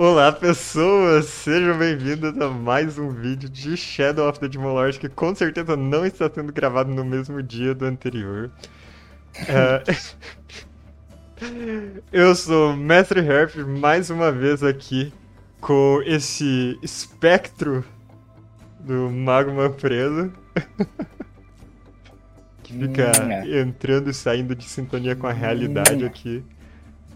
Olá 0.00 0.30
pessoas, 0.30 1.24
sejam 1.24 1.76
bem-vindos 1.76 2.40
a 2.40 2.48
mais 2.48 3.00
um 3.00 3.10
vídeo 3.10 3.48
de 3.48 3.76
Shadow 3.76 4.28
of 4.28 4.38
the 4.38 4.46
Demon 4.46 4.72
Lord 4.72 4.96
que 4.96 5.08
com 5.08 5.34
certeza 5.34 5.76
não 5.76 6.06
está 6.06 6.30
sendo 6.30 6.52
gravado 6.52 6.94
no 6.94 7.04
mesmo 7.04 7.42
dia 7.42 7.74
do 7.74 7.84
anterior. 7.84 8.48
É, 11.40 12.00
Eu 12.12 12.32
sou 12.36 12.74
o 12.74 12.76
Mestre 12.76 13.18
Herp, 13.18 13.56
mais 13.56 14.08
uma 14.08 14.30
vez 14.30 14.62
aqui 14.62 15.12
com 15.60 16.00
esse 16.06 16.78
espectro 16.80 17.84
do 18.78 19.10
Mago 19.10 19.52
Manfredo 19.52 20.32
que 22.62 22.72
fica 22.72 23.10
entrando 23.60 24.10
e 24.10 24.14
saindo 24.14 24.54
de 24.54 24.62
sintonia 24.62 25.16
com 25.16 25.26
a 25.26 25.32
realidade 25.32 26.06
aqui. 26.06 26.44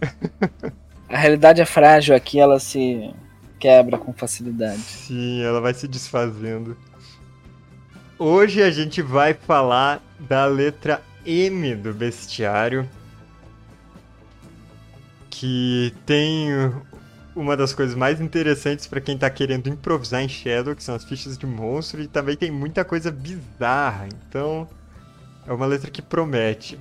A 1.12 1.18
realidade 1.18 1.60
é 1.60 1.66
frágil 1.66 2.16
aqui, 2.16 2.40
ela 2.40 2.58
se 2.58 3.14
quebra 3.60 3.98
com 3.98 4.14
facilidade. 4.14 4.80
Sim, 4.80 5.42
ela 5.42 5.60
vai 5.60 5.74
se 5.74 5.86
desfazendo. 5.86 6.74
Hoje 8.18 8.62
a 8.62 8.70
gente 8.70 9.02
vai 9.02 9.34
falar 9.34 10.02
da 10.18 10.46
letra 10.46 11.02
M 11.26 11.74
do 11.74 11.92
bestiário, 11.92 12.88
que 15.28 15.92
tem 16.06 16.48
uma 17.36 17.58
das 17.58 17.74
coisas 17.74 17.94
mais 17.94 18.18
interessantes 18.18 18.86
para 18.86 19.00
quem 19.00 19.18
tá 19.18 19.28
querendo 19.28 19.68
improvisar 19.68 20.22
em 20.22 20.28
Shadow, 20.30 20.74
que 20.74 20.82
são 20.82 20.94
as 20.94 21.04
fichas 21.04 21.36
de 21.36 21.44
monstro, 21.44 22.00
e 22.00 22.08
também 22.08 22.38
tem 22.38 22.50
muita 22.50 22.86
coisa 22.86 23.10
bizarra, 23.10 24.08
então 24.28 24.66
é 25.46 25.52
uma 25.52 25.66
letra 25.66 25.90
que 25.90 26.00
promete. 26.00 26.78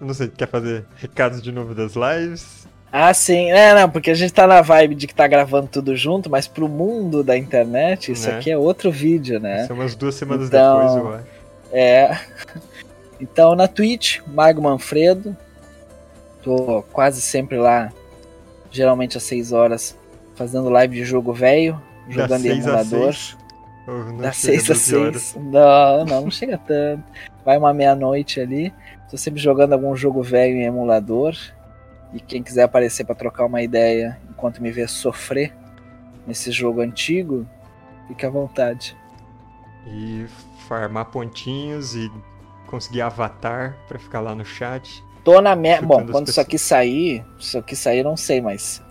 Eu 0.00 0.06
não 0.06 0.14
sei, 0.14 0.28
quer 0.28 0.46
fazer 0.46 0.84
recados 0.94 1.42
de 1.42 1.50
novo 1.50 1.74
das 1.74 1.94
lives? 1.96 2.70
Ah, 2.94 3.14
sim. 3.14 3.50
É, 3.50 3.74
não, 3.74 3.88
porque 3.88 4.10
a 4.10 4.14
gente 4.14 4.32
tá 4.34 4.46
na 4.46 4.60
vibe 4.60 4.94
de 4.94 5.06
que 5.06 5.14
tá 5.14 5.26
gravando 5.26 5.66
tudo 5.66 5.96
junto, 5.96 6.28
mas 6.28 6.46
pro 6.46 6.68
mundo 6.68 7.24
da 7.24 7.36
internet, 7.38 8.12
isso 8.12 8.28
Né? 8.28 8.36
aqui 8.36 8.50
é 8.50 8.58
outro 8.58 8.90
vídeo, 8.92 9.40
né? 9.40 9.66
São 9.66 9.74
umas 9.76 9.94
duas 9.94 10.14
semanas 10.14 10.48
Então- 10.48 10.78
depois, 10.80 10.96
eu 10.96 11.14
acho. 11.14 11.26
É. 11.72 12.20
Então, 13.20 13.54
na 13.54 13.68
Twitch, 13.68 14.18
Mago 14.26 14.60
Manfredo. 14.60 15.36
Tô 16.42 16.82
quase 16.92 17.22
sempre 17.22 17.56
lá, 17.56 17.92
geralmente 18.68 19.16
às 19.16 19.22
6 19.22 19.52
horas, 19.52 19.96
fazendo 20.34 20.68
live 20.68 20.96
de 20.96 21.04
jogo 21.04 21.32
velho, 21.32 21.80
jogando 22.08 22.44
em 22.46 22.58
emulador. 22.58 23.14
não 23.86 24.16
Das 24.16 24.36
chega 24.38 24.58
6 24.58 24.64
a 24.64 24.72
12 24.74 24.96
horas? 24.96 25.22
6. 25.22 25.44
Não, 25.44 26.04
não, 26.04 26.20
não 26.22 26.30
chega 26.32 26.58
tanto. 26.58 27.04
Vai 27.44 27.56
uma 27.56 27.72
meia-noite 27.72 28.40
ali. 28.40 28.74
Tô 29.08 29.16
sempre 29.16 29.40
jogando 29.40 29.72
algum 29.74 29.94
jogo 29.94 30.20
velho 30.20 30.56
em 30.56 30.64
emulador. 30.64 31.36
E 32.12 32.20
quem 32.20 32.42
quiser 32.42 32.62
aparecer 32.64 33.04
pra 33.04 33.14
trocar 33.14 33.46
uma 33.46 33.62
ideia 33.62 34.18
enquanto 34.30 34.62
me 34.62 34.70
vê 34.70 34.86
sofrer 34.86 35.52
nesse 36.26 36.50
jogo 36.52 36.80
antigo, 36.80 37.46
fique 38.08 38.24
à 38.26 38.30
vontade. 38.30 38.96
E 39.86 40.26
farmar 40.68 41.06
pontinhos 41.06 41.94
e 41.94 42.10
conseguir 42.66 43.00
avatar 43.02 43.76
pra 43.88 43.98
ficar 43.98 44.20
lá 44.20 44.34
no 44.34 44.44
chat. 44.44 45.02
Tô 45.24 45.40
na 45.40 45.54
meta. 45.56 45.86
Bom, 45.86 46.04
quando 46.06 46.28
isso 46.28 46.40
aqui 46.40 46.58
sair, 46.58 47.24
isso 47.38 47.56
aqui 47.58 47.74
sair 47.76 47.98
eu 47.98 48.04
não 48.04 48.16
sei, 48.16 48.40
mas. 48.40 48.82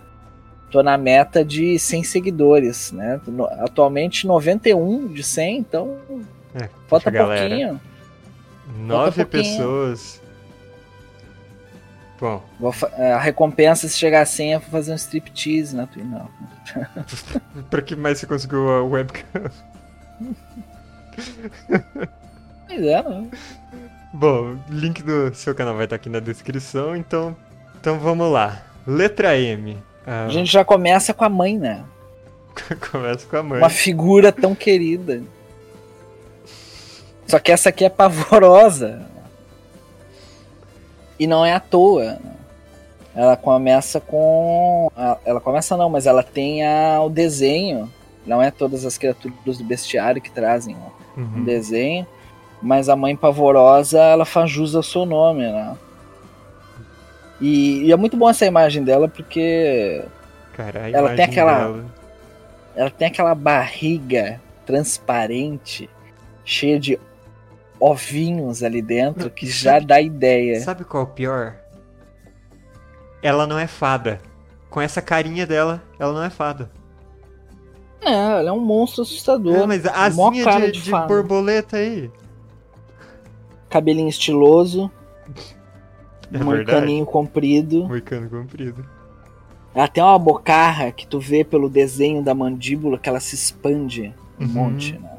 Tô 0.70 0.82
na 0.82 0.96
meta 0.96 1.44
de 1.44 1.78
100 1.78 2.02
seguidores, 2.02 2.92
né? 2.92 3.20
No- 3.26 3.44
Atualmente 3.44 4.26
91 4.26 5.06
de 5.08 5.22
100, 5.22 5.58
então 5.58 5.98
É, 6.54 6.68
falta 6.88 7.10
a 7.10 7.12
galera. 7.12 7.48
pouquinho. 7.50 7.80
Nove 8.78 9.24
pouquinho. 9.26 9.42
pessoas. 9.58 10.21
Bom, 12.22 12.40
Vou 12.60 12.72
é, 12.92 13.14
a 13.14 13.18
recompensa 13.18 13.88
se 13.88 13.98
chegar 13.98 14.20
a 14.20 14.24
100 14.24 14.54
é 14.54 14.60
fazer 14.60 14.92
um 14.92 14.94
striptease 14.94 15.74
na 15.74 15.88
Twitch. 15.88 16.06
Não. 16.06 16.28
pra 17.68 17.82
que 17.82 17.96
mais 17.96 18.18
você 18.18 18.28
conseguiu 18.28 18.70
a 18.70 18.84
webcam? 18.84 19.24
Pois 22.68 22.86
é, 22.86 23.02
não. 23.02 23.28
Bom, 24.14 24.56
link 24.70 25.02
do 25.02 25.34
seu 25.34 25.52
canal 25.54 25.74
vai 25.74 25.84
estar 25.84 25.96
aqui 25.96 26.08
na 26.08 26.20
descrição, 26.20 26.96
então, 26.96 27.36
então 27.78 27.98
vamos 27.98 28.32
lá. 28.32 28.62
Letra 28.86 29.36
M. 29.36 29.76
Ah, 30.06 30.24
A 30.26 30.28
gente 30.28 30.50
já 30.50 30.64
começa 30.64 31.12
com 31.12 31.24
a 31.24 31.28
mãe, 31.28 31.58
né? 31.58 31.84
começa 32.90 33.26
com 33.26 33.36
a 33.36 33.42
mãe. 33.42 33.58
Uma 33.58 33.68
figura 33.68 34.30
tão 34.30 34.54
querida. 34.54 35.22
Só 37.26 37.38
que 37.38 37.50
essa 37.50 37.68
aqui 37.68 37.84
é 37.84 37.90
pavorosa. 37.90 39.11
E 41.22 41.26
não 41.28 41.46
é 41.46 41.52
à 41.52 41.60
toa. 41.60 42.18
Ela 43.14 43.36
começa 43.36 44.00
com. 44.00 44.90
Ela 45.24 45.40
começa 45.40 45.76
não, 45.76 45.88
mas 45.88 46.04
ela 46.06 46.22
tem 46.22 46.66
a- 46.66 47.00
o 47.00 47.08
desenho. 47.08 47.88
Não 48.26 48.42
é 48.42 48.50
todas 48.50 48.84
as 48.84 48.98
criaturas 48.98 49.58
do 49.58 49.64
bestiário 49.64 50.20
que 50.20 50.30
trazem 50.30 50.76
ó, 50.76 51.20
um 51.20 51.22
Uhum. 51.22 51.44
desenho. 51.44 52.04
Mas 52.60 52.88
a 52.88 52.96
mãe 52.96 53.14
pavorosa, 53.14 54.00
ela 54.00 54.24
faz 54.24 54.50
jus 54.50 54.74
ao 54.74 54.82
seu 54.82 55.04
nome, 55.06 55.42
né? 55.42 55.76
E, 57.40 57.84
e 57.84 57.92
é 57.92 57.96
muito 57.96 58.16
bom 58.16 58.28
essa 58.28 58.46
imagem 58.46 58.82
dela 58.82 59.08
porque 59.08 60.04
Cara, 60.56 60.88
ela 60.90 61.14
tem 61.14 61.24
aquela- 61.24 61.58
dela. 61.58 61.84
ela 62.74 62.90
tem 62.90 63.08
aquela 63.08 63.34
barriga 63.34 64.40
transparente, 64.66 65.88
cheia 66.44 66.78
de 66.80 66.98
ovinhos 67.82 68.62
ali 68.62 68.80
dentro, 68.80 69.28
que 69.28 69.46
já 69.46 69.78
dá 69.80 70.00
ideia. 70.00 70.60
Sabe 70.60 70.84
qual 70.84 71.02
é 71.02 71.06
o 71.06 71.10
pior? 71.10 71.56
Ela 73.22 73.46
não 73.46 73.58
é 73.58 73.66
fada. 73.66 74.20
Com 74.70 74.80
essa 74.80 75.02
carinha 75.02 75.46
dela, 75.46 75.82
ela 75.98 76.12
não 76.12 76.22
é 76.22 76.30
fada. 76.30 76.70
É, 78.00 78.12
ela 78.12 78.48
é 78.48 78.52
um 78.52 78.60
monstro 78.60 79.02
assustador. 79.02 79.56
É, 79.56 79.66
mas 79.66 79.84
a 79.86 80.04
asinha 80.04 80.44
de, 80.60 80.72
de 80.72 80.82
de 80.82 80.90
borboleta 80.90 81.76
aí. 81.76 82.10
Cabelinho 83.68 84.08
estiloso, 84.08 84.90
É 86.32 86.38
um 86.38 86.50
verdade. 86.50 86.78
caninho 86.80 87.04
comprido. 87.06 87.86
Moicano 87.86 88.28
comprido. 88.28 88.84
Ela 89.74 89.88
tem 89.88 90.02
uma 90.04 90.18
bocarra 90.18 90.92
que 90.92 91.06
tu 91.06 91.18
vê 91.18 91.42
pelo 91.44 91.68
desenho 91.68 92.22
da 92.22 92.34
mandíbula 92.34 92.98
que 92.98 93.08
ela 93.08 93.20
se 93.20 93.34
expande 93.34 94.14
um 94.38 94.44
Uhum. 94.44 94.50
monte, 94.52 94.98
né? 94.98 95.10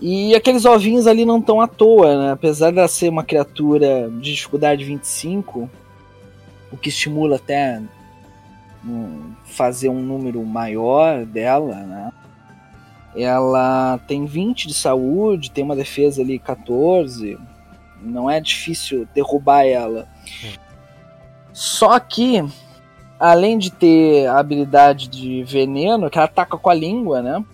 E 0.00 0.34
aqueles 0.34 0.64
ovinhos 0.64 1.06
ali 1.06 1.26
não 1.26 1.38
estão 1.38 1.60
à 1.60 1.66
toa, 1.66 2.16
né? 2.16 2.32
Apesar 2.32 2.72
dela 2.72 2.88
ser 2.88 3.10
uma 3.10 3.22
criatura 3.22 4.10
de 4.10 4.34
dificuldade 4.34 4.84
25, 4.84 5.68
o 6.72 6.76
que 6.76 6.88
estimula 6.88 7.36
até 7.36 7.82
fazer 9.44 9.90
um 9.90 10.00
número 10.00 10.42
maior 10.42 11.26
dela, 11.26 11.74
né? 11.74 12.12
Ela 13.14 13.98
tem 14.06 14.24
20 14.24 14.68
de 14.68 14.74
saúde, 14.74 15.50
tem 15.50 15.64
uma 15.64 15.76
defesa 15.76 16.22
ali 16.22 16.38
14. 16.38 17.36
Não 18.00 18.30
é 18.30 18.40
difícil 18.40 19.06
derrubar 19.14 19.66
ela. 19.66 20.08
Só 21.52 21.98
que, 21.98 22.42
além 23.18 23.58
de 23.58 23.70
ter 23.70 24.26
a 24.28 24.38
habilidade 24.38 25.08
de 25.08 25.42
veneno, 25.42 26.08
que 26.08 26.16
ela 26.16 26.26
ataca 26.26 26.56
com 26.56 26.70
a 26.70 26.74
língua, 26.74 27.20
né? 27.20 27.44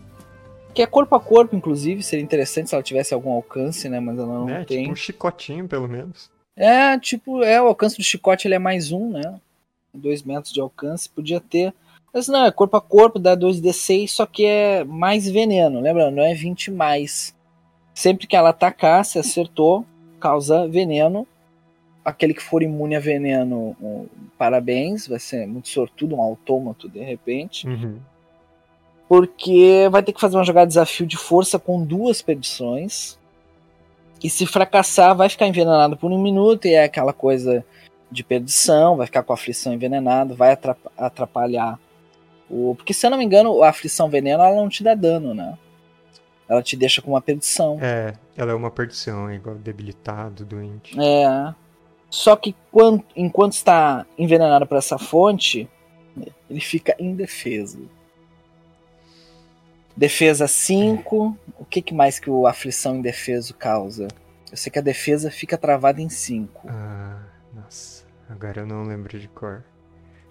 Que 0.77 0.83
é 0.83 0.87
corpo 0.87 1.17
a 1.17 1.21
corpo, 1.21 1.57
inclusive, 1.57 2.03
seria 2.03 2.23
interessante 2.23 2.69
se 2.69 2.75
ela 2.75 2.83
tivesse 2.83 3.15
algum 3.15 3.33
alcance, 3.33 3.89
né? 3.89 3.99
Mas 3.99 4.19
ela 4.19 4.27
não 4.27 4.45
né? 4.45 4.63
tem. 4.67 4.81
Tipo 4.81 4.93
um 4.93 4.95
chicotinho, 4.95 5.67
pelo 5.67 5.89
menos. 5.89 6.31
É, 6.55 6.99
tipo, 6.99 7.43
é, 7.43 7.59
o 7.63 7.67
alcance 7.67 7.97
do 7.97 8.03
chicote 8.03 8.47
ele 8.47 8.57
é 8.57 8.59
mais 8.59 8.93
um, 8.93 9.09
né? 9.09 9.41
Dois 9.95 10.23
metros 10.23 10.53
de 10.53 10.61
alcance, 10.61 11.09
podia 11.09 11.41
ter. 11.41 11.73
Mas 12.13 12.29
não, 12.29 12.45
é 12.45 12.51
corpo 12.51 12.77
a 12.77 12.81
corpo, 12.83 13.19
dá 13.19 13.35
2d6, 13.35 14.09
só 14.09 14.27
que 14.27 14.45
é 14.45 14.85
mais 14.85 15.27
veneno, 15.27 15.81
lembra? 15.81 16.11
Não 16.11 16.23
é 16.23 16.35
20 16.35 16.71
mais. 16.71 17.35
Sempre 17.95 18.27
que 18.27 18.37
ela 18.37 18.51
atacar, 18.51 19.03
se 19.03 19.19
acertou, 19.19 19.83
causa 20.21 20.69
veneno. 20.69 21.27
Aquele 22.05 22.35
que 22.35 22.43
for 22.43 22.63
imune 22.63 22.97
a 22.97 23.01
veneno, 23.01 23.75
um, 23.81 24.07
parabéns, 24.37 25.09
vai 25.09 25.19
ser 25.19 25.47
muito 25.47 25.71
sortudo, 25.71 26.17
um 26.17 26.21
autômato 26.21 26.87
de 26.87 27.01
repente. 27.01 27.67
Uhum. 27.67 27.99
Porque 29.09 29.89
vai 29.91 30.03
ter 30.03 30.13
que 30.13 30.21
fazer 30.21 30.37
uma 30.37 30.45
jogada 30.45 30.67
de 30.67 30.71
desafio 30.73 31.07
de 31.07 31.17
força 31.17 31.59
com 31.59 31.83
duas 31.85 32.21
perdições. 32.23 33.19
E 34.23 34.29
se 34.29 34.47
fracassar, 34.47 35.15
vai 35.15 35.29
ficar 35.29 35.47
envenenado 35.47 35.97
por 35.97 36.11
um 36.11 36.21
minuto. 36.21 36.67
E 36.67 36.75
é 36.75 36.85
aquela 36.85 37.13
coisa 37.13 37.65
de 38.11 38.25
perdição, 38.25 38.97
vai 38.97 39.07
ficar 39.07 39.23
com 39.23 39.33
a 39.33 39.35
aflição 39.35 39.73
envenenada, 39.73 40.35
vai 40.35 40.53
atrap- 40.53 40.91
atrapalhar 40.97 41.79
o. 42.51 42.75
Porque 42.77 42.95
se 42.95 43.07
eu 43.07 43.11
não 43.11 43.19
me 43.19 43.25
engano, 43.25 43.63
a 43.63 43.69
aflição 43.69 44.09
veneno 44.09 44.43
ela 44.43 44.57
não 44.57 44.69
te 44.69 44.83
dá 44.83 44.95
dano, 44.95 45.35
né? 45.35 45.57
Ela 46.49 46.63
te 46.63 46.77
deixa 46.77 47.03
com 47.03 47.11
uma 47.11 47.21
perdição. 47.21 47.79
É, 47.81 48.15
ela 48.37 48.53
é 48.53 48.55
uma 48.55 48.71
perdição, 48.71 49.29
é 49.29 49.35
igual 49.35 49.57
debilitado, 49.57 50.45
doente. 50.45 50.99
É. 51.01 51.53
Só 52.09 52.37
que 52.37 52.55
quan- 52.73 53.03
enquanto 53.17 53.53
está 53.55 54.07
envenenado 54.17 54.65
por 54.67 54.79
essa 54.79 54.97
fonte, 54.97 55.69
ele 56.49 56.61
fica 56.61 56.95
indefeso. 57.01 57.89
Defesa 59.97 60.47
5. 60.47 61.37
O 61.59 61.65
que, 61.65 61.81
que 61.81 61.95
mais 61.95 62.19
que 62.19 62.29
o 62.29 62.47
aflição 62.47 62.97
indefeso 62.97 63.55
causa? 63.55 64.09
Eu 64.51 64.57
sei 64.57 64.71
que 64.71 64.79
a 64.79 64.83
defesa 64.83 65.31
fica 65.31 65.57
travada 65.57 66.01
em 66.01 66.09
5. 66.09 66.69
Ah, 66.69 67.19
nossa, 67.55 68.05
agora 68.29 68.61
eu 68.61 68.67
não 68.67 68.85
lembro 68.85 69.19
de 69.19 69.29
cor. 69.29 69.65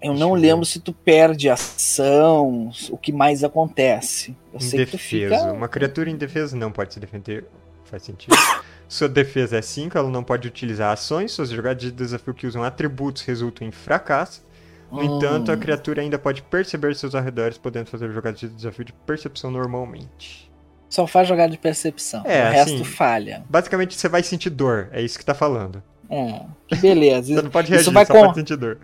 Eu 0.01 0.13
não 0.13 0.33
lembro 0.33 0.65
se 0.65 0.79
tu 0.79 0.93
perde 0.93 1.49
ação, 1.49 2.69
o 2.91 2.97
que 2.97 3.11
mais 3.11 3.43
acontece. 3.43 4.35
Eu 4.53 4.59
sei 4.59 4.81
indefeso. 4.81 4.91
que 4.91 4.97
tu 4.97 5.01
fica... 5.01 5.51
Uma 5.51 5.67
criatura 5.67 6.09
indefesa 6.09 6.55
não 6.55 6.71
pode 6.71 6.93
se 6.93 6.99
defender. 6.99 7.45
Faz 7.85 8.03
sentido. 8.03 8.35
Sua 8.87 9.09
defesa 9.09 9.57
é 9.57 9.61
5, 9.61 9.97
ela 9.97 10.09
não 10.11 10.23
pode 10.23 10.47
utilizar 10.47 10.91
ações. 10.91 11.31
Suas 11.31 11.49
jogadas 11.49 11.81
de 11.81 11.91
desafio 11.91 12.33
que 12.33 12.45
usam 12.45 12.63
atributos 12.63 13.23
resultam 13.23 13.67
em 13.67 13.71
fracasso. 13.71 14.45
No 14.91 14.99
Hum. 14.99 15.17
entanto, 15.17 15.51
a 15.51 15.57
criatura 15.57 16.01
ainda 16.01 16.17
pode 16.17 16.41
perceber 16.43 16.95
seus 16.95 17.15
arredores, 17.15 17.57
podendo 17.57 17.89
fazer 17.89 18.11
jogadas 18.11 18.39
de 18.39 18.47
desafio 18.49 18.85
de 18.85 18.93
percepção 18.93 19.49
normalmente. 19.51 20.49
Só 20.89 21.05
faz 21.07 21.27
jogada 21.27 21.49
de 21.51 21.57
percepção. 21.57 22.21
É, 22.25 22.47
o 22.47 22.51
resto 22.51 22.75
assim- 22.75 22.83
falha. 22.83 23.43
Basicamente, 23.49 23.95
você 23.95 24.07
vai 24.07 24.23
sentir 24.23 24.49
dor, 24.49 24.87
é 24.91 25.01
isso 25.01 25.17
que 25.19 25.25
tá 25.25 25.33
falando. 25.33 25.81
É, 26.09 26.41
beleza. 26.77 27.33
Você 27.35 27.41
não 27.41 27.49
pode 27.49 27.67
reagir, 27.69 27.81
isso 27.81 27.91
vai 27.91 28.05
só 28.05 28.13
com... 28.13 28.21
pode 28.21 28.35
sentir 28.35 28.55
dor. 28.55 28.77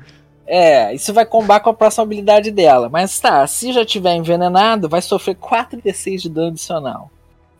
É, 0.48 0.94
isso 0.94 1.14
vai 1.14 1.26
combar 1.26 1.60
com 1.60 1.70
a 1.70 1.74
próxima 1.74 2.04
habilidade 2.04 2.50
dela. 2.52 2.90
Mas 2.90 3.18
tá, 3.20 3.46
se 3.46 3.72
já 3.72 3.86
tiver 3.86 4.16
envenenado, 4.16 4.90
vai 4.90 5.02
sofrer 5.02 5.36
4d6 5.36 6.18
de 6.24 6.30
dano 6.30 6.48
adicional. 6.48 7.12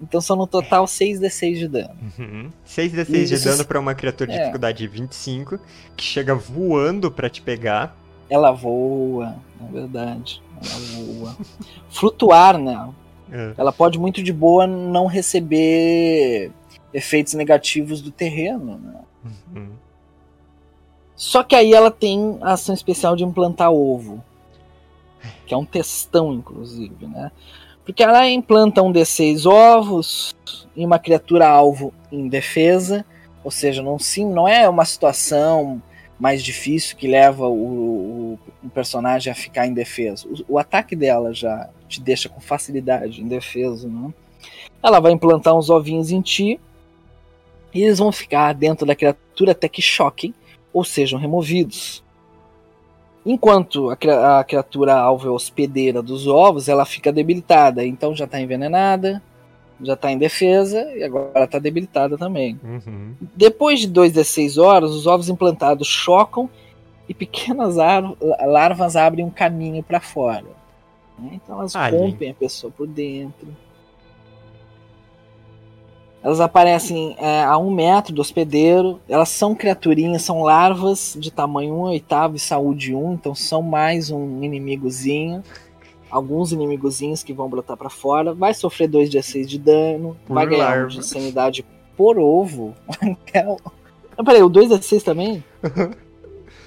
Então 0.02 0.20
são 0.20 0.36
no 0.36 0.48
total 0.48 0.86
6d6 0.86 1.60
de 1.60 1.68
dano. 1.68 1.96
Uhum. 2.18 2.52
6d6 2.68 3.26
de 3.28 3.40
dano 3.46 3.64
pra 3.64 3.80
uma 3.80 3.94
criatura 3.94 4.32
de 4.32 4.36
É. 4.36 4.40
dificuldade 4.40 4.88
25, 4.88 5.60
que 5.96 6.04
chega 6.04 6.34
voando 6.34 7.12
pra 7.12 7.30
te 7.30 7.40
pegar. 7.40 7.96
Ela 8.32 8.54
voa, 8.54 9.36
é 9.60 9.72
verdade. 9.74 10.42
Ela 10.64 11.04
voa. 11.04 11.38
Flutuar, 11.90 12.58
né? 12.58 12.90
É. 13.30 13.54
Ela 13.58 13.74
pode 13.74 14.00
muito 14.00 14.24
de 14.24 14.32
boa 14.32 14.66
não 14.66 15.06
receber 15.06 16.50
efeitos 16.94 17.34
negativos 17.34 18.02
do 18.02 18.10
terreno, 18.10 18.80
né? 18.82 19.02
Uhum. 19.54 19.72
Só 21.14 21.44
que 21.44 21.54
aí 21.54 21.74
ela 21.74 21.92
tem 21.92 22.38
a 22.40 22.54
ação 22.54 22.74
especial 22.74 23.18
de 23.18 23.26
implantar 23.26 23.70
ovo. 23.70 24.24
Que 25.46 25.54
é 25.54 25.58
um 25.58 25.66
testão, 25.66 26.34
inclusive, 26.34 27.06
né? 27.08 27.34
Porque 27.84 28.02
ela 28.02 28.30
implanta 28.30 28.82
um 28.82 28.94
D6 28.94 29.46
ovos 29.46 30.34
em 30.74 30.86
uma 30.86 30.98
criatura 30.98 31.50
alvo 31.50 31.94
em 32.10 32.30
defesa. 32.30 33.06
Ou 33.44 33.52
seja, 33.52 33.82
não, 33.82 34.00
sim, 34.00 34.26
não 34.26 34.48
é 34.48 34.70
uma 34.70 34.86
situação 34.86 35.82
mais 36.22 36.44
difícil 36.44 36.96
que 36.96 37.08
leva 37.08 37.48
o, 37.48 38.34
o, 38.34 38.40
o 38.64 38.70
personagem 38.70 39.32
a 39.32 39.36
ficar 39.36 39.66
indefeso. 39.66 40.30
O, 40.48 40.54
o 40.54 40.60
ataque 40.60 40.96
dela 40.96 41.34
já 41.34 41.68
te 41.90 42.00
deixa 42.00 42.30
com 42.30 42.40
facilidade 42.40 43.24
indefeso, 43.24 43.90
né? 43.90 44.14
Ela 44.84 45.00
vai 45.00 45.12
implantar 45.14 45.58
uns 45.58 45.72
ovinhos 45.72 46.12
em 46.12 46.22
ti. 46.22 46.60
E 47.74 47.82
eles 47.82 47.98
vão 47.98 48.12
ficar 48.12 48.54
dentro 48.54 48.86
da 48.86 48.94
criatura 48.94 49.54
até 49.54 49.68
que 49.68 49.82
choquem 49.82 50.32
ou 50.72 50.84
sejam 50.84 51.18
removidos. 51.18 52.04
Enquanto 53.26 53.90
a, 53.90 54.40
a 54.40 54.44
criatura 54.44 54.94
alvo 54.94 55.28
é 55.28 55.32
hospedeira 55.32 56.04
dos 56.04 56.28
ovos, 56.28 56.70
ela 56.70 56.86
fica 56.86 57.12
debilitada, 57.12 57.84
então 57.84 58.16
já 58.16 58.26
está 58.26 58.40
envenenada, 58.40 59.24
já 59.84 59.94
está 59.94 60.12
indefesa 60.12 60.82
e 60.96 61.04
agora 61.04 61.44
está 61.46 61.60
debilitada 61.60 62.18
também. 62.18 62.60
Uhum. 62.64 63.14
Depois 63.36 63.80
de 63.80 63.90
2d6 63.90 64.62
horas, 64.62 64.92
os 64.92 65.08
ovos 65.08 65.30
implantados 65.30 65.88
chocam 65.88 66.50
e 67.10 67.14
pequenas 67.14 67.78
ar- 67.78 68.14
larvas 68.46 68.96
abrem 68.96 69.26
um 69.26 69.30
caminho 69.30 69.84
para 69.84 70.00
fora. 70.00 70.46
né? 71.20 71.32
Então 71.34 71.60
elas 71.60 71.76
Alien. 71.76 72.12
rompem 72.12 72.30
a 72.32 72.34
pessoa 72.34 72.72
por 72.76 72.88
dentro. 72.88 73.48
Elas 76.24 76.40
aparecem 76.40 77.16
é, 77.18 77.42
a 77.44 77.58
um 77.58 77.72
metro 77.72 78.14
do 78.14 78.22
hospedeiro. 78.22 79.00
Elas 79.10 79.30
são 79.30 79.56
criaturinhas, 79.56 80.22
são 80.22 80.44
larvas 80.44 81.18
de 81.20 81.32
tamanho 81.32 81.74
1 81.74 81.80
oitavo 81.82 82.36
e 82.36 82.40
saúde 82.40 82.94
1, 82.94 83.14
então 83.14 83.34
são 83.34 83.64
mais 83.64 84.12
um 84.12 84.44
inimigozinho. 84.44 85.44
Alguns 86.12 86.52
inimigozinhos 86.52 87.24
que 87.24 87.34
vão 87.34 87.50
brotar 87.50 87.78
para 87.78 87.90
fora. 87.90 88.34
Vai 88.34 88.54
sofrer 88.54 88.90
2d6 88.90 89.46
de 89.46 89.58
dano. 89.58 90.18
Por 90.28 90.34
vai 90.34 90.46
ganhar 90.46 90.66
um 90.66 90.70
larva. 90.70 90.90
de 90.90 91.06
sanidade 91.06 91.66
por 91.96 92.20
ovo. 92.20 92.76
Não, 94.18 94.26
peraí, 94.26 94.44
o 94.44 94.50
2d6 94.50 95.02
também? 95.02 95.44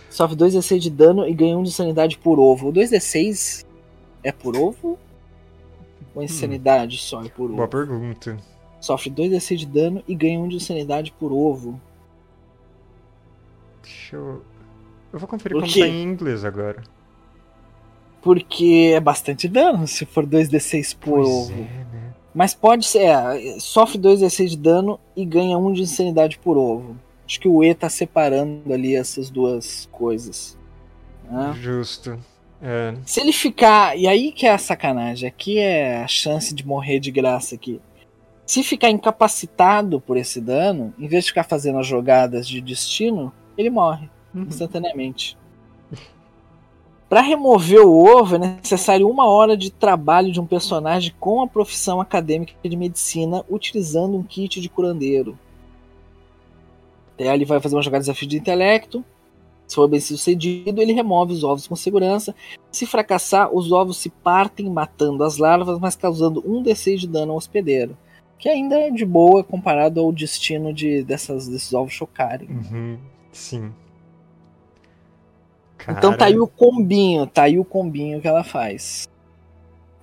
Sofre 0.08 0.36
2d6 0.36 0.78
de 0.78 0.90
dano 0.90 1.26
e 1.26 1.34
ganha 1.34 1.58
um 1.58 1.62
de 1.62 1.72
sanidade 1.72 2.16
por 2.18 2.38
ovo. 2.38 2.68
O 2.68 2.72
2d6 2.72 3.66
é 4.22 4.32
por 4.32 4.56
ovo? 4.56 4.98
Ou 6.14 6.22
é 6.22 6.24
insanidade 6.24 6.98
só 6.98 7.22
é 7.22 7.28
por 7.28 7.46
ovo? 7.46 7.56
Boa 7.56 7.68
pergunta. 7.68 8.36
Sofre 8.80 9.10
2d6 9.10 9.56
de 9.56 9.66
dano 9.66 10.04
e 10.06 10.14
ganha 10.14 10.38
um 10.38 10.48
de 10.48 10.58
sanidade 10.60 11.12
por 11.18 11.32
ovo. 11.32 11.80
Deixa 13.82 14.16
eu. 14.16 14.42
Eu 15.12 15.18
vou 15.18 15.28
conferir 15.28 15.58
como 15.58 15.70
tá 15.70 15.86
em 15.86 16.02
inglês 16.02 16.44
agora. 16.44 16.82
Porque 18.24 18.92
é 18.94 19.00
bastante 19.00 19.46
dano 19.46 19.86
se 19.86 20.04
for 20.06 20.26
2d6 20.26 20.96
por 20.98 21.20
ovo. 21.20 21.52
é, 21.52 21.56
né? 21.94 22.12
Mas 22.34 22.54
pode 22.54 22.86
ser, 22.86 23.02
é, 23.02 23.60
sofre 23.60 23.98
2d6 23.98 24.48
de 24.48 24.56
dano 24.56 24.98
e 25.14 25.24
ganha 25.24 25.56
um 25.58 25.72
de 25.72 25.82
insanidade 25.82 26.38
por 26.38 26.56
ovo. 26.56 26.96
Acho 27.26 27.38
que 27.38 27.46
o 27.48 27.62
E 27.62 27.74
tá 27.74 27.88
separando 27.88 28.72
ali 28.72 28.96
essas 28.96 29.28
duas 29.30 29.88
coisas. 29.92 30.58
né? 31.30 31.54
Justo. 31.60 32.18
É. 32.62 32.94
Se 33.04 33.20
ele 33.20 33.32
ficar. 33.32 33.96
E 33.96 34.08
aí 34.08 34.32
que 34.32 34.46
é 34.46 34.52
a 34.52 34.58
sacanagem. 34.58 35.28
Aqui 35.28 35.58
é 35.58 35.98
a 36.02 36.08
chance 36.08 36.54
de 36.54 36.66
morrer 36.66 36.98
de 37.00 37.10
graça 37.10 37.54
aqui. 37.54 37.78
Se 38.46 38.62
ficar 38.62 38.88
incapacitado 38.90 40.00
por 40.00 40.16
esse 40.16 40.40
dano, 40.40 40.92
em 40.98 41.06
vez 41.06 41.24
de 41.24 41.30
ficar 41.30 41.44
fazendo 41.44 41.78
as 41.78 41.86
jogadas 41.86 42.48
de 42.48 42.60
destino, 42.60 43.32
ele 43.56 43.68
morre 43.70 44.08
Uhum. 44.34 44.42
instantaneamente. 44.44 45.36
Para 47.14 47.22
remover 47.22 47.86
o 47.86 48.04
ovo 48.04 48.34
é 48.34 48.38
necessário 48.38 49.08
uma 49.08 49.28
hora 49.28 49.56
de 49.56 49.70
trabalho 49.70 50.32
de 50.32 50.40
um 50.40 50.46
personagem 50.46 51.14
com 51.20 51.42
a 51.42 51.46
profissão 51.46 52.00
acadêmica 52.00 52.54
de 52.60 52.76
medicina 52.76 53.44
utilizando 53.48 54.16
um 54.16 54.22
kit 54.24 54.60
de 54.60 54.68
curandeiro. 54.68 55.38
Até 57.14 57.32
ele 57.32 57.44
vai 57.44 57.60
fazer 57.60 57.76
uma 57.76 57.82
jogada 57.82 58.02
de 58.02 58.08
desafio 58.08 58.26
de 58.28 58.36
intelecto. 58.36 59.04
Se 59.64 59.76
for 59.76 59.86
bem 59.86 60.00
sucedido, 60.00 60.82
ele 60.82 60.92
remove 60.92 61.34
os 61.34 61.44
ovos 61.44 61.68
com 61.68 61.76
segurança. 61.76 62.34
Se 62.72 62.84
fracassar, 62.84 63.48
os 63.54 63.70
ovos 63.70 63.98
se 63.98 64.10
partem 64.10 64.68
matando 64.68 65.22
as 65.22 65.36
larvas, 65.38 65.78
mas 65.78 65.94
causando 65.94 66.42
um 66.44 66.64
D6 66.64 66.96
de 66.96 67.06
dano 67.06 67.30
ao 67.30 67.38
hospedeiro. 67.38 67.96
Que 68.40 68.48
ainda 68.48 68.74
é 68.74 68.90
de 68.90 69.04
boa 69.04 69.44
comparado 69.44 70.00
ao 70.00 70.10
destino 70.10 70.74
de 70.74 71.04
dessas, 71.04 71.46
desses 71.46 71.72
ovos 71.74 71.92
chocarem. 71.92 72.48
Uhum. 72.48 72.98
Sim. 73.30 73.72
Então 75.88 76.16
tá 76.16 76.26
aí 76.26 76.38
o 76.38 76.46
combinho, 76.46 77.26
tá 77.26 77.44
aí 77.44 77.58
o 77.58 77.64
combinho 77.64 78.20
que 78.20 78.28
ela 78.28 78.44
faz. 78.44 79.08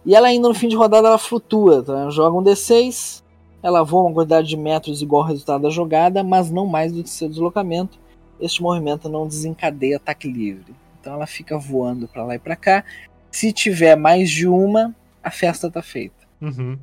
E 0.05 0.15
ela 0.15 0.27
ainda 0.27 0.47
no 0.47 0.53
fim 0.53 0.67
de 0.67 0.75
rodada 0.75 1.07
ela 1.07 1.17
flutua, 1.17 1.83
tá? 1.83 1.93
Ela 1.93 2.11
joga 2.11 2.37
um 2.37 2.43
D6, 2.43 3.23
ela 3.61 3.83
voa 3.83 4.03
uma 4.03 4.13
quantidade 4.13 4.47
de 4.47 4.57
metros 4.57 5.01
igual 5.01 5.23
ao 5.23 5.27
resultado 5.27 5.61
da 5.61 5.69
jogada, 5.69 6.23
mas 6.23 6.49
não 6.49 6.65
mais 6.65 6.91
do 6.91 7.03
que 7.03 7.09
seu 7.09 7.29
deslocamento. 7.29 7.99
Este 8.39 8.61
movimento 8.61 9.07
não 9.07 9.27
desencadeia 9.27 9.97
ataque 9.97 10.27
livre. 10.27 10.73
Então 10.99 11.13
ela 11.13 11.27
fica 11.27 11.57
voando 11.57 12.07
pra 12.07 12.23
lá 12.23 12.35
e 12.35 12.39
pra 12.39 12.55
cá. 12.55 12.83
Se 13.31 13.53
tiver 13.53 13.95
mais 13.95 14.29
de 14.29 14.47
uma, 14.47 14.95
a 15.23 15.29
festa 15.29 15.69
tá 15.69 15.81
feita. 15.81 16.27
Uhum. 16.41 16.77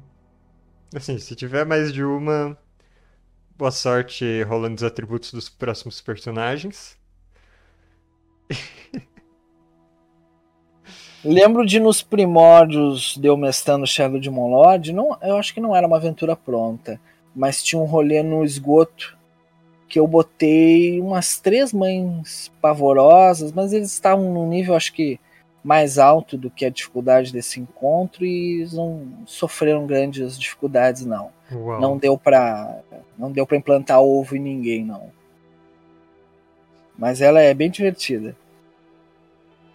Assim, 0.95 1.19
se 1.19 1.35
tiver 1.35 1.67
mais 1.67 1.93
de 1.93 2.03
uma, 2.03 2.57
boa 3.59 3.73
sorte 3.73 4.43
rolando 4.45 4.77
os 4.77 4.83
atributos 4.85 5.33
dos 5.33 5.49
próximos 5.49 6.01
personagens. 6.01 6.97
Lembro 11.25 11.67
de 11.67 11.81
nos 11.81 12.01
primórdios 12.01 13.17
de 13.21 13.27
eu 13.27 13.37
mestrando 13.37 13.87
Shadow 13.87 14.21
de 14.21 14.31
Monlord, 14.31 14.93
não, 14.93 15.17
eu 15.21 15.37
acho 15.37 15.53
que 15.53 15.61
não 15.61 15.75
era 15.75 15.87
uma 15.87 15.97
aventura 15.97 16.37
pronta, 16.37 17.01
mas 17.35 17.63
tinha 17.63 17.81
um 17.81 17.85
rolê 17.85 18.23
no 18.23 18.45
esgoto 18.45 19.19
que 19.89 19.99
eu 19.99 20.07
botei 20.07 21.01
umas 21.01 21.39
três 21.39 21.73
mães 21.73 22.53
pavorosas, 22.61 23.53
mas 23.53 23.73
eles 23.73 23.93
estavam 23.93 24.33
num 24.33 24.49
nível 24.49 24.75
acho 24.75 24.93
que 24.93 25.19
mais 25.65 25.99
alto 25.99 26.37
do 26.37 26.51
que 26.51 26.65
a 26.65 26.71
dificuldade 26.71 27.33
desse 27.33 27.59
encontro 27.59 28.25
e 28.25 28.61
eles 28.61 28.73
não 28.73 29.07
sofreram 29.27 29.87
grandes 29.87 30.39
dificuldades 30.39 31.05
não. 31.05 31.31
Uau. 31.51 31.81
Não 31.81 31.97
deu 31.97 32.17
pra 32.17 32.81
não 33.19 33.33
deu 33.33 33.47
para 33.47 33.57
implantar 33.57 34.01
ovo 34.01 34.37
em 34.37 34.41
ninguém 34.41 34.85
não. 34.85 35.11
Mas 36.99 37.21
ela 37.21 37.41
é 37.41 37.55
bem 37.55 37.71
divertida. 37.71 38.37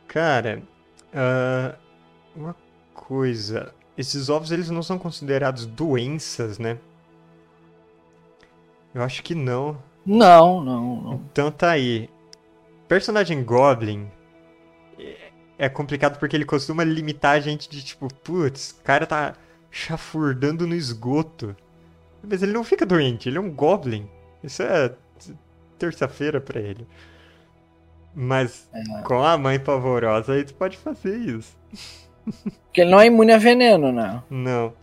Cara, 0.07 0.61
ah, 1.13 1.75
uma 2.35 2.55
coisa. 2.93 3.73
Esses 3.97 4.29
ovos 4.29 4.51
eles 4.51 4.69
não 4.69 4.83
são 4.83 4.97
considerados 4.99 5.65
doenças, 5.65 6.59
né? 6.59 6.77
Eu 8.93 9.01
acho 9.03 9.23
que 9.23 9.33
não. 9.33 9.77
Não, 10.05 10.61
não, 10.61 11.01
não. 11.01 11.13
Então 11.31 11.49
tá 11.51 11.71
aí. 11.71 12.09
Personagem 12.87 13.43
Goblin 13.43 14.07
é- 14.99 15.31
é 15.57 15.69
complicado 15.69 16.19
porque 16.19 16.35
ele 16.35 16.45
costuma 16.45 16.83
limitar 16.83 17.35
a 17.35 17.39
gente 17.39 17.69
de 17.69 17.83
tipo, 17.83 18.13
putz, 18.23 18.71
o 18.79 18.83
cara 18.83 19.05
tá 19.05 19.35
chafurdando 19.71 20.67
no 20.67 20.75
esgoto. 20.75 21.55
Mas 22.21 22.43
ele 22.43 22.53
não 22.53 22.63
fica 22.63 22.85
doente, 22.85 23.29
ele 23.29 23.37
é 23.37 23.41
um 23.41 23.51
Goblin. 23.51 24.07
Isso 24.43 24.61
é 24.63 24.93
terça-feira 25.79 26.39
pra 26.39 26.59
ele. 26.59 26.87
Mas 28.15 28.69
É. 28.73 29.01
com 29.01 29.23
a 29.23 29.37
mãe 29.37 29.59
pavorosa 29.59 30.33
aí 30.33 30.43
tu 30.43 30.53
pode 30.53 30.77
fazer 30.77 31.17
isso. 31.17 31.55
Porque 32.65 32.81
ele 32.81 32.91
não 32.91 32.99
é 32.99 33.07
imune 33.07 33.31
a 33.31 33.37
veneno, 33.37 33.91
né? 33.91 34.21
Não. 34.29 34.73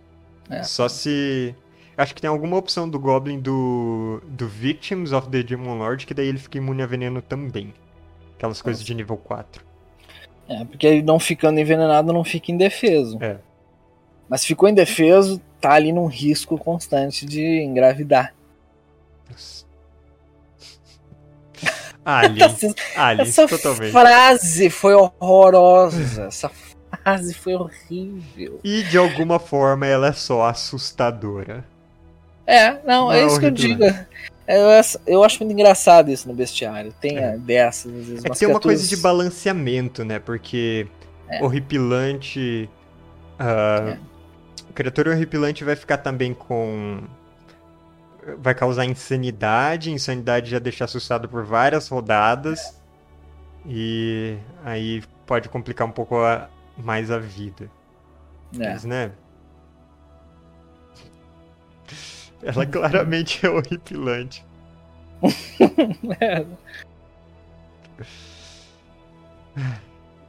É. 0.50 0.62
Só 0.62 0.88
se. 0.88 1.54
Acho 1.96 2.14
que 2.14 2.20
tem 2.20 2.30
alguma 2.30 2.56
opção 2.56 2.88
do 2.88 2.98
Goblin 2.98 3.38
do, 3.40 4.22
do 4.26 4.48
Victims 4.48 5.12
of 5.12 5.28
the 5.28 5.42
Demon 5.42 5.76
Lord 5.78 6.06
que 6.06 6.14
daí 6.14 6.26
ele 6.26 6.38
fica 6.38 6.58
imune 6.58 6.82
a 6.82 6.86
veneno 6.86 7.20
também. 7.22 7.72
Aquelas 8.36 8.60
coisas 8.62 8.82
de 8.82 8.94
nível 8.94 9.16
4. 9.16 9.62
É, 10.48 10.64
porque 10.64 10.86
ele 10.86 11.02
não 11.02 11.20
ficando 11.20 11.60
envenenado 11.60 12.12
não 12.12 12.24
fica 12.24 12.50
indefeso. 12.50 13.18
É. 13.22 13.36
Mas 14.28 14.40
se 14.40 14.46
ficou 14.48 14.68
indefeso, 14.68 15.40
tá 15.60 15.72
ali 15.72 15.92
num 15.92 16.06
risco 16.06 16.56
constante 16.58 17.26
de 17.26 17.62
engravidar. 17.62 18.34
Nossa. 19.30 19.64
Aliens. 22.18 22.62
Essa, 22.62 23.22
essa 23.22 23.48
totalmente. 23.48 23.92
frase 23.92 24.70
foi 24.70 24.94
horrorosa. 24.94 26.24
Essa 26.26 26.50
frase 27.04 27.34
foi 27.34 27.54
horrível. 27.54 28.60
E 28.64 28.82
de 28.84 28.98
alguma 28.98 29.38
forma 29.38 29.86
ela 29.86 30.08
é 30.08 30.12
só 30.12 30.44
assustadora. 30.46 31.64
É, 32.46 32.72
não, 32.72 33.06
Não, 33.06 33.12
é 33.12 33.24
isso 33.24 33.38
que 33.38 33.46
eu 33.46 33.50
digo. 33.50 33.84
Eu, 34.48 34.68
eu 35.06 35.22
acho 35.22 35.38
muito 35.44 35.52
engraçado 35.52 36.10
isso 36.10 36.26
no 36.26 36.34
bestiário. 36.34 36.92
Tem 37.00 37.16
É. 37.18 37.34
é. 37.34 37.36
dessas, 37.38 37.92
às 37.94 38.06
vezes. 38.06 38.24
É 38.24 38.28
que 38.28 38.38
tem 38.38 38.48
uma 38.48 38.58
coisa 38.58 38.84
de 38.86 38.96
balanceamento, 38.96 40.04
né? 40.04 40.18
Porque 40.18 40.88
É. 41.28 41.42
horripilante. 41.42 42.68
ah, 43.38 43.96
Criatura 44.74 45.10
horripilante 45.12 45.62
vai 45.62 45.76
ficar 45.76 45.98
também 45.98 46.34
com. 46.34 47.00
Vai 48.38 48.54
causar 48.54 48.84
insanidade. 48.84 49.90
Insanidade 49.90 50.50
já 50.50 50.58
deixa 50.58 50.84
assustado 50.84 51.28
por 51.28 51.44
várias 51.44 51.88
rodadas. 51.88 52.78
E 53.66 54.36
aí 54.64 55.02
pode 55.26 55.48
complicar 55.48 55.86
um 55.86 55.92
pouco 55.92 56.16
a- 56.18 56.48
mais 56.76 57.10
a 57.10 57.18
vida. 57.18 57.70
É. 58.58 58.70
Mas, 58.72 58.84
né? 58.84 59.12
Ela 62.42 62.64
claramente 62.66 63.44
é 63.44 63.50
horripilante. 63.50 64.44
É. 66.20 66.46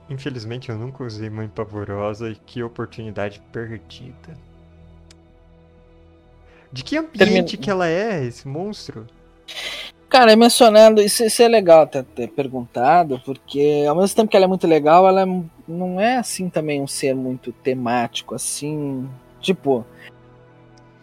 Infelizmente 0.09 0.69
eu 0.69 0.77
nunca 0.77 1.03
usei 1.03 1.29
Mãe 1.29 1.47
Pavorosa 1.47 2.29
e 2.29 2.35
que 2.35 2.61
oportunidade 2.63 3.41
perdida. 3.51 4.35
De 6.71 6.83
que 6.83 6.97
ambiente 6.97 7.17
Termina- 7.17 7.45
que 7.47 7.69
ela 7.69 7.87
é, 7.87 8.25
esse 8.25 8.47
monstro? 8.47 9.05
Cara, 10.09 10.33
é 10.33 10.35
mencionando, 10.35 11.01
isso, 11.01 11.23
isso 11.23 11.41
é 11.41 11.47
legal 11.47 11.87
ter, 11.87 12.03
ter 12.03 12.27
perguntado, 12.27 13.21
porque 13.25 13.85
ao 13.87 13.95
mesmo 13.95 14.15
tempo 14.15 14.29
que 14.29 14.35
ela 14.35 14.45
é 14.45 14.47
muito 14.47 14.67
legal, 14.67 15.07
ela 15.07 15.21
é- 15.23 15.41
não 15.67 15.99
é 16.01 16.17
assim 16.17 16.49
também 16.49 16.81
um 16.81 16.87
ser 16.87 17.15
muito 17.15 17.51
temático, 17.53 18.35
assim. 18.35 19.07
Tipo, 19.39 19.85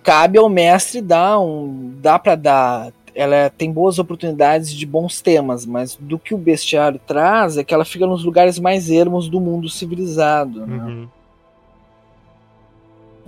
cabe 0.02 0.38
ao 0.38 0.48
mestre 0.48 1.00
dar 1.00 1.38
um. 1.40 1.94
dá 2.00 2.18
pra 2.18 2.34
dar. 2.34 2.92
Ela 3.14 3.50
tem 3.50 3.72
boas 3.72 3.98
oportunidades 3.98 4.70
de 4.72 4.86
bons 4.86 5.20
temas, 5.20 5.66
mas 5.66 5.96
do 5.96 6.18
que 6.18 6.34
o 6.34 6.38
bestiário 6.38 7.00
traz 7.04 7.56
é 7.56 7.64
que 7.64 7.74
ela 7.74 7.84
fica 7.84 8.06
nos 8.06 8.22
lugares 8.24 8.58
mais 8.58 8.90
ermos 8.90 9.28
do 9.28 9.40
mundo 9.40 9.68
civilizado. 9.68 10.64
Né? 10.66 10.76
Uhum. 10.76 11.08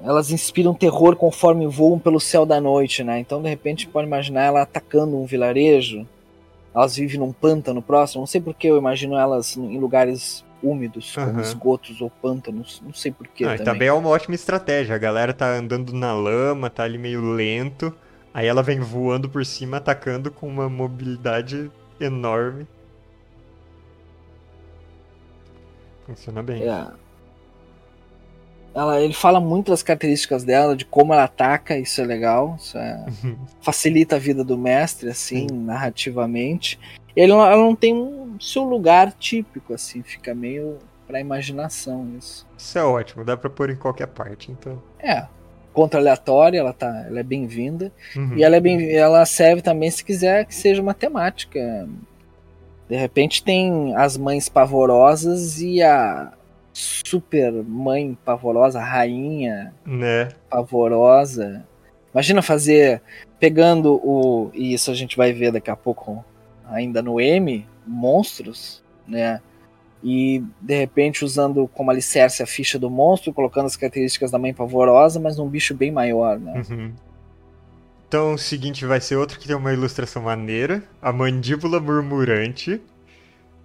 Elas 0.04 0.30
inspiram 0.30 0.74
terror 0.74 1.16
conforme 1.16 1.66
voam 1.66 1.98
pelo 1.98 2.20
céu 2.20 2.46
da 2.46 2.60
noite, 2.60 3.04
né? 3.04 3.18
Então, 3.18 3.40
de 3.42 3.48
repente, 3.48 3.86
pode 3.86 4.06
imaginar 4.06 4.42
ela 4.42 4.62
atacando 4.62 5.16
um 5.16 5.26
vilarejo. 5.26 6.06
Elas 6.74 6.96
vivem 6.96 7.18
num 7.18 7.32
pântano 7.32 7.82
próximo. 7.82 8.22
Não 8.22 8.26
sei 8.26 8.40
porque 8.40 8.66
eu 8.68 8.78
imagino 8.78 9.16
elas 9.16 9.56
em 9.56 9.78
lugares 9.78 10.44
úmidos, 10.62 11.14
como 11.14 11.30
Aham. 11.30 11.40
esgotos 11.40 12.00
ou 12.00 12.10
pântanos. 12.10 12.80
Não 12.84 12.92
sei 12.92 13.10
porquê 13.10 13.44
Ah, 13.44 13.48
também. 13.50 13.64
também 13.64 13.88
é 13.88 13.92
uma 13.92 14.08
ótima 14.08 14.34
estratégia. 14.34 14.94
A 14.94 14.98
galera 14.98 15.32
tá 15.32 15.52
andando 15.52 15.92
na 15.92 16.12
lama, 16.12 16.70
tá 16.70 16.84
ali 16.84 16.98
meio 16.98 17.22
lento. 17.32 17.92
Aí 18.32 18.46
ela 18.46 18.62
vem 18.62 18.78
voando 18.78 19.28
por 19.28 19.44
cima, 19.44 19.78
atacando 19.78 20.30
com 20.30 20.46
uma 20.46 20.68
mobilidade 20.68 21.70
enorme. 21.98 22.66
Funciona 26.06 26.42
bem. 26.42 26.62
É. 26.62 26.86
Ela, 28.74 29.00
ele 29.00 29.12
fala 29.12 29.40
muito 29.40 29.70
das 29.70 29.82
características 29.82 30.44
dela, 30.44 30.76
de 30.76 30.84
como 30.84 31.12
ela 31.12 31.24
ataca, 31.24 31.76
isso 31.76 32.00
é 32.00 32.04
legal. 32.04 32.56
Isso 32.58 32.78
é- 32.78 33.04
facilita 33.60 34.16
a 34.16 34.18
vida 34.18 34.44
do 34.44 34.56
mestre, 34.56 35.08
assim, 35.08 35.46
narrativamente. 35.50 36.78
Ele, 37.16 37.32
ela 37.32 37.56
não 37.56 37.74
tem 37.74 37.94
um 37.94 38.38
seu 38.40 38.62
lugar 38.62 39.12
típico, 39.12 39.74
assim, 39.74 40.02
fica 40.02 40.34
meio 40.34 40.78
pra 41.06 41.20
imaginação 41.20 42.08
isso. 42.16 42.46
Isso 42.56 42.78
é 42.78 42.84
ótimo, 42.84 43.24
dá 43.24 43.36
pra 43.36 43.50
pôr 43.50 43.70
em 43.70 43.76
qualquer 43.76 44.06
parte, 44.06 44.52
então. 44.52 44.80
É. 44.98 45.26
Contra 45.72 46.00
aleatória, 46.00 46.58
ela, 46.58 46.72
tá, 46.72 47.04
ela 47.06 47.20
é 47.20 47.22
bem-vinda. 47.22 47.92
Uhum. 48.16 48.36
E 48.36 48.44
ela, 48.44 48.56
é 48.56 48.60
bem, 48.60 48.92
ela 48.92 49.24
serve 49.26 49.62
também 49.62 49.90
se 49.90 50.04
quiser 50.04 50.44
que 50.44 50.54
seja 50.54 50.80
uma 50.80 50.94
temática. 50.94 51.88
De 52.88 52.96
repente 52.96 53.42
tem 53.42 53.94
as 53.96 54.16
mães 54.16 54.48
pavorosas 54.48 55.60
e 55.60 55.80
a 55.82 56.32
super 56.72 57.52
mãe 57.52 58.16
pavorosa, 58.24 58.80
rainha 58.80 59.74
Né? 59.84 60.28
pavorosa. 60.48 61.66
Imagina 62.12 62.42
fazer, 62.42 63.02
pegando 63.38 63.94
o. 63.94 64.50
E 64.52 64.74
isso 64.74 64.90
a 64.90 64.94
gente 64.94 65.16
vai 65.16 65.32
ver 65.32 65.52
daqui 65.52 65.70
a 65.70 65.76
pouco, 65.76 66.24
ainda 66.66 67.00
no 67.00 67.20
M, 67.20 67.66
monstros, 67.86 68.82
né? 69.06 69.40
E 70.02 70.42
de 70.60 70.74
repente 70.74 71.24
usando 71.24 71.68
como 71.68 71.90
alicerce 71.90 72.42
a 72.42 72.46
ficha 72.46 72.78
do 72.78 72.90
monstro, 72.90 73.32
colocando 73.32 73.66
as 73.66 73.76
características 73.76 74.30
da 74.30 74.38
mãe 74.38 74.52
pavorosa, 74.52 75.20
mas 75.20 75.36
num 75.36 75.48
bicho 75.48 75.74
bem 75.74 75.92
maior, 75.92 76.38
né? 76.38 76.62
Uhum. 76.68 76.92
Então 78.08 78.34
o 78.34 78.38
seguinte 78.38 78.84
vai 78.84 79.00
ser 79.00 79.16
outro 79.16 79.38
que 79.38 79.46
tem 79.46 79.54
uma 79.54 79.72
ilustração 79.72 80.22
maneira, 80.22 80.82
a 81.00 81.12
mandíbula 81.12 81.78
murmurante, 81.78 82.80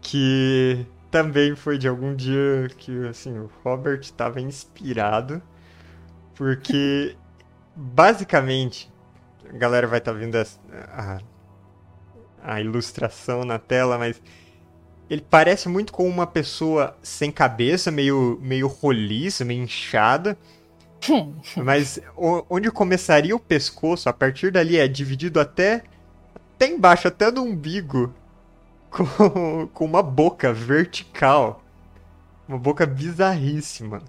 que 0.02 0.86
também 1.12 1.56
foi 1.56 1.78
de 1.78 1.88
algum 1.88 2.16
dia 2.16 2.70
que 2.78 3.08
assim, 3.08 3.38
o 3.40 3.50
Robert 3.64 4.00
estava 4.02 4.42
inspirado, 4.42 5.42
porque 6.36 7.18
basicamente 7.76 8.92
a 9.50 9.58
galera 9.58 9.88
vai 9.88 10.00
estar 10.00 10.14
vendo 10.14 10.36
as- 10.36 10.60
a, 10.90 11.20
a 12.44 12.62
ilustração 12.62 13.44
na 13.44 13.58
tela, 13.58 13.98
mas 13.98 14.22
ele 15.10 15.26
parece 15.30 15.70
muito 15.70 15.94
com 15.94 16.08
uma 16.08 16.28
pessoa 16.28 16.98
sem 17.04 17.32
cabeça, 17.32 17.92
meio, 17.92 18.40
meio 18.42 18.68
roliça, 18.68 19.46
meio 19.46 19.64
inchada. 19.64 20.38
Mas 21.64 22.00
onde 22.50 22.72
começaria 22.72 23.36
o 23.36 23.40
pescoço, 23.40 24.10
a 24.10 24.14
partir 24.14 24.52
dali 24.52 24.78
é 24.78 24.88
dividido 24.88 25.40
até, 25.40 25.84
até 26.56 26.68
embaixo, 26.68 27.08
até 27.08 27.32
no 27.32 27.44
umbigo, 27.44 28.14
com, 28.96 29.68
com 29.74 29.86
uma 29.86 30.02
boca 30.02 30.54
vertical. 30.54 31.62
Uma 32.48 32.58
boca 32.58 32.86
bizarríssima. 32.86 34.02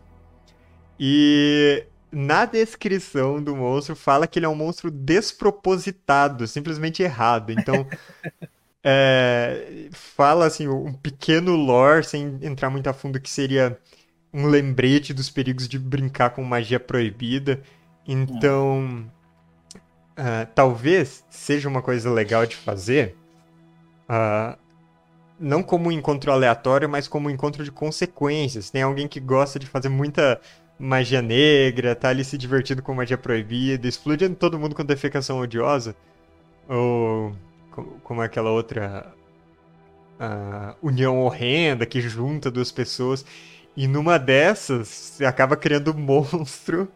E 0.99 1.85
na 2.13 2.45
descrição 2.45 3.43
do 3.43 3.57
monstro 3.57 3.97
fala 3.97 4.27
que 4.27 4.39
ele 4.39 4.47
é 4.47 4.49
um 4.49 4.55
monstro 4.55 4.91
despropositado, 4.91 6.47
simplesmente 6.47 7.03
errado. 7.03 7.51
Então, 7.51 7.87
é, 8.85 9.89
fala 9.91 10.47
assim, 10.47 10.69
um 10.69 10.93
pequeno 10.93 11.57
lore, 11.57 12.05
sem 12.05 12.39
entrar 12.43 12.71
muito 12.71 12.89
a 12.89 12.93
fundo, 12.93 13.21
que 13.21 13.29
seria 13.29 13.79
um 14.33 14.47
lembrete 14.47 15.13
dos 15.13 15.31
perigos 15.31 15.67
de 15.67 15.79
brincar 15.79 16.31
com 16.31 16.45
magia 16.45 16.79
proibida. 16.79 17.63
Então, 18.07 19.11
ah, 20.17 20.47
talvez 20.55 21.25
seja 21.29 21.69
uma 21.69 21.83
coisa 21.83 22.11
legal 22.11 22.47
de 22.47 22.57
fazer, 22.57 23.17
ah, 24.09 24.59
não 25.39 25.63
como 25.63 25.89
um 25.89 25.93
encontro 25.93 26.33
aleatório, 26.33 26.89
mas 26.89 27.09
como 27.09 27.29
um 27.29 27.31
encontro 27.31 27.65
de 27.65 27.71
consequências. 27.73 28.71
Tem 28.71 28.83
alguém 28.83 29.09
que 29.09 29.21
gosta 29.21 29.59
de 29.59 29.67
fazer 29.67 29.89
muita 29.89 30.41
magia 30.79 31.23
negra, 31.23 31.95
tá 31.97 32.09
ali 32.11 32.25
se 32.25 32.37
divertindo 32.39 32.83
com 32.83 32.95
magia 32.95 33.19
proibida, 33.19 33.89
explodindo 33.89 34.35
todo 34.37 34.59
mundo 34.59 34.75
com 34.75 34.85
defecação 34.85 35.41
odiosa, 35.41 35.97
ou 36.69 37.35
co- 37.73 37.99
como 38.05 38.23
aquela 38.23 38.51
outra 38.51 39.15
união 40.83 41.19
horrenda 41.21 41.87
que 41.87 42.01
junta 42.01 42.51
duas 42.51 42.71
pessoas. 42.73 43.25
E 43.77 43.87
numa 43.87 44.19
dessas, 44.19 44.89
você 44.89 45.25
acaba 45.25 45.57
criando 45.57 45.93
um 45.93 45.99
monstro. 45.99 46.89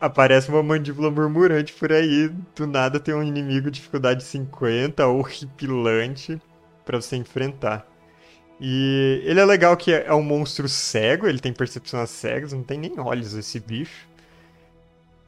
Aparece 0.00 0.50
uma 0.50 0.62
mandíbula 0.62 1.10
murmurante 1.10 1.72
por 1.72 1.92
aí. 1.92 2.28
Do 2.54 2.66
nada 2.66 3.00
tem 3.00 3.14
um 3.14 3.22
inimigo 3.22 3.70
de 3.70 3.78
dificuldade 3.78 4.22
50, 4.22 5.06
horripilante, 5.06 6.40
pra 6.84 7.00
você 7.00 7.16
enfrentar. 7.16 7.86
E 8.60 9.22
ele 9.24 9.40
é 9.40 9.44
legal 9.44 9.76
que 9.76 9.92
é 9.92 10.12
um 10.14 10.22
monstro 10.22 10.68
cego, 10.68 11.26
ele 11.26 11.40
tem 11.40 11.52
percepção 11.52 12.00
às 12.00 12.10
cegas, 12.10 12.52
não 12.52 12.62
tem 12.62 12.78
nem 12.78 12.98
olhos 13.00 13.34
esse 13.34 13.58
bicho. 13.58 14.08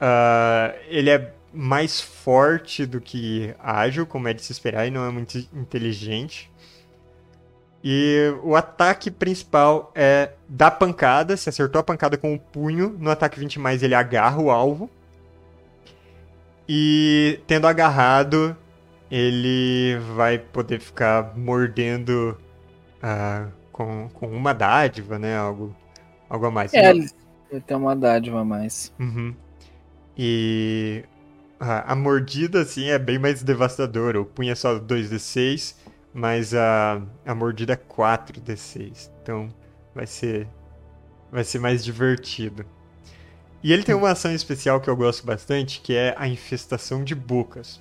Ah, 0.00 0.74
ele 0.88 1.10
é 1.10 1.32
mais 1.52 2.00
forte 2.00 2.86
do 2.86 3.00
que 3.00 3.54
ágil, 3.58 4.06
como 4.06 4.28
é 4.28 4.34
de 4.34 4.42
se 4.42 4.52
esperar, 4.52 4.86
e 4.86 4.90
não 4.90 5.06
é 5.06 5.10
muito 5.10 5.38
inteligente. 5.54 6.50
E 7.82 8.34
o 8.42 8.56
ataque 8.56 9.10
principal 9.10 9.92
é 9.94 10.32
dar 10.48 10.72
pancada. 10.72 11.36
Se 11.36 11.48
acertou 11.48 11.80
a 11.80 11.84
pancada 11.84 12.16
com 12.16 12.34
o 12.34 12.38
punho, 12.38 12.96
no 12.98 13.10
ataque 13.10 13.38
20 13.38 13.58
mais 13.58 13.82
ele 13.82 13.94
agarra 13.94 14.40
o 14.40 14.50
alvo. 14.50 14.90
E 16.68 17.38
tendo 17.46 17.66
agarrado, 17.66 18.56
ele 19.10 19.98
vai 20.14 20.38
poder 20.38 20.80
ficar 20.80 21.36
mordendo 21.36 22.36
uh, 22.98 23.50
com, 23.72 24.08
com 24.12 24.26
uma 24.28 24.52
dádiva, 24.52 25.18
né? 25.18 25.36
Algo, 25.36 25.74
algo 26.28 26.46
a 26.46 26.50
mais. 26.50 26.74
É, 26.74 26.90
ele 26.90 27.60
tem 27.66 27.76
uma 27.76 27.94
dádiva 27.94 28.40
a 28.40 28.44
mais. 28.44 28.92
Uhum. 28.98 29.34
E 30.16 31.04
a, 31.60 31.92
a, 31.92 31.96
mordida, 31.96 32.62
assim, 32.62 32.88
é 32.88 32.98
bem 32.98 33.18
mais 33.18 33.42
devastadora. 33.42 34.20
O 34.20 34.24
punho 34.24 34.50
é 34.50 34.54
só 34.54 34.78
2d6, 34.78 35.76
mas 36.12 36.54
a, 36.54 37.02
a 37.24 37.34
mordida 37.34 37.74
é 37.74 37.76
4d6. 37.76 39.10
Então 39.22 39.48
vai 39.94 40.06
ser, 40.06 40.48
vai 41.30 41.44
ser 41.44 41.58
mais 41.58 41.84
divertido. 41.84 42.64
E 43.62 43.72
ele 43.72 43.82
tem 43.82 43.94
uma 43.94 44.10
ação 44.10 44.32
especial 44.32 44.80
que 44.80 44.88
eu 44.88 44.96
gosto 44.96 45.26
bastante, 45.26 45.80
que 45.80 45.94
é 45.94 46.14
a 46.16 46.28
infestação 46.28 47.02
de 47.02 47.14
bocas. 47.14 47.80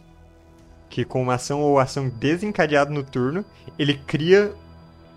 Que 0.95 1.03
com 1.03 1.21
uma 1.21 1.33
ação 1.33 1.59
ou 1.59 1.77
ação 1.77 2.07
desencadeada 2.07 2.89
no 2.89 3.03
turno, 3.03 3.43
ele 3.77 3.95
cria 4.07 4.53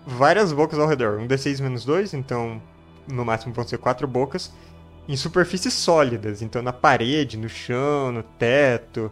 várias 0.05 0.51
bocas 0.51 0.77
ao 0.77 0.85
redor. 0.85 1.21
Um 1.21 1.25
D6 1.25 1.61
menos 1.61 1.85
2, 1.85 2.15
então 2.15 2.61
no 3.07 3.23
máximo 3.23 3.53
vão 3.53 3.65
ser 3.65 3.77
quatro 3.77 4.05
bocas 4.05 4.51
em 5.07 5.15
superfícies 5.15 5.73
sólidas, 5.73 6.41
então 6.41 6.61
na 6.61 6.73
parede, 6.73 7.37
no 7.37 7.47
chão, 7.47 8.11
no 8.11 8.23
teto. 8.23 9.09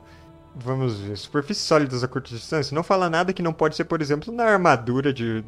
Vamos 0.54 1.00
ver, 1.00 1.18
superfícies 1.18 1.64
sólidas 1.64 2.04
a 2.04 2.08
curta 2.10 2.36
distância. 2.36 2.76
Não 2.76 2.84
fala 2.84 3.10
nada 3.10 3.32
que 3.32 3.42
não 3.42 3.54
pode 3.54 3.78
ser, 3.78 3.86
por 3.86 4.02
exemplo, 4.02 4.34
na 4.34 4.44
armadura 4.44 5.14
de, 5.14 5.46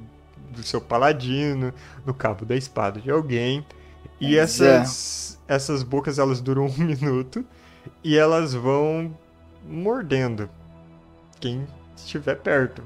do 0.51 0.63
seu 0.63 0.79
paladino, 0.79 1.73
no 2.05 2.13
cabo 2.13 2.45
da 2.45 2.55
espada 2.55 3.01
de 3.01 3.11
alguém. 3.11 3.65
E 4.21 4.37
é. 4.37 4.39
essas, 4.39 5.37
essas 5.49 5.83
bocas 5.83 6.17
elas 6.17 6.39
duram 6.39 6.67
um 6.67 6.77
minuto 6.79 7.43
e 8.01 8.17
elas 8.17 8.53
vão 8.53 9.13
mordendo 9.67 10.49
quem 11.39 11.67
estiver 11.95 12.35
perto. 12.35 12.83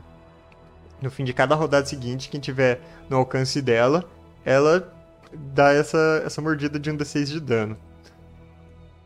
No 1.02 1.12
fim 1.12 1.24
de 1.24 1.34
cada 1.34 1.56
rodada 1.56 1.86
seguinte, 1.86 2.30
quem 2.30 2.40
tiver 2.40 2.80
no 3.10 3.18
alcance 3.18 3.62
dela, 3.62 4.10
ela 4.46 4.94
dá 5.34 5.74
essa, 5.74 6.24
essa 6.26 6.42
mordida 6.42 6.80
de 6.80 6.90
um 6.90 6.98
D6 6.98 7.26
de 7.26 7.40
dano. 7.40 7.78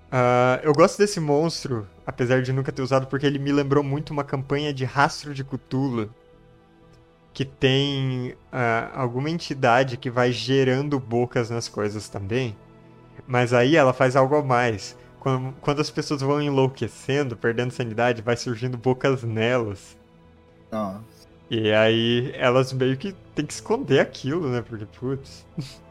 Uh, 0.07 0.61
eu 0.63 0.73
gosto 0.73 0.97
desse 0.97 1.19
monstro, 1.19 1.87
apesar 2.05 2.41
de 2.41 2.53
nunca 2.53 2.71
ter 2.71 2.81
usado, 2.81 3.07
porque 3.07 3.25
ele 3.25 3.39
me 3.39 3.51
lembrou 3.51 3.83
muito 3.83 4.11
uma 4.11 4.23
campanha 4.23 4.73
de 4.73 4.85
rastro 4.85 5.33
de 5.33 5.43
Cthulhu. 5.43 6.09
Que 7.33 7.45
tem 7.45 8.31
uh, 8.51 8.91
alguma 8.95 9.29
entidade 9.29 9.95
que 9.95 10.09
vai 10.09 10.31
gerando 10.31 10.99
bocas 10.99 11.51
nas 11.51 11.67
coisas 11.67 12.09
também. 12.09 12.57
Mas 13.27 13.53
aí 13.53 13.75
ela 13.75 13.93
faz 13.93 14.15
algo 14.15 14.35
a 14.35 14.41
mais. 14.41 14.97
Quando, 15.62 15.81
as 15.81 15.89
pessoas 15.89 16.22
vão 16.22 16.41
enlouquecendo, 16.41 17.36
perdendo 17.36 17.72
sanidade, 17.72 18.22
vai 18.22 18.38
surgindo 18.38 18.77
bocas 18.77 19.24
nelas. 19.24 19.98
Nossa. 20.72 21.01
E 21.50 21.72
aí 21.72 22.34
elas 22.36 22.74
meio 22.74 22.98
que 22.98 23.15
tem 23.34 23.46
que 23.46 23.53
esconder 23.53 24.00
aquilo, 24.00 24.50
né? 24.50 24.62
Porque, 24.62 24.86
putz. 24.86 25.46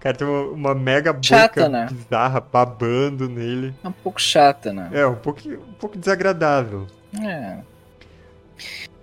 cara 0.00 0.16
tem 0.16 0.26
uma, 0.26 0.42
uma 0.42 0.74
mega 0.74 1.12
boca 1.12 1.26
chata, 1.26 1.68
né? 1.68 1.86
bizarra 1.90 2.40
babando 2.40 3.28
nele. 3.28 3.74
É 3.84 3.88
um 3.88 3.92
pouco 3.92 4.20
chata, 4.20 4.72
né? 4.72 4.88
É, 4.92 5.06
um 5.06 5.14
pouco, 5.14 5.46
um 5.46 5.74
pouco 5.74 5.98
desagradável. 5.98 6.86
É. 7.22 7.58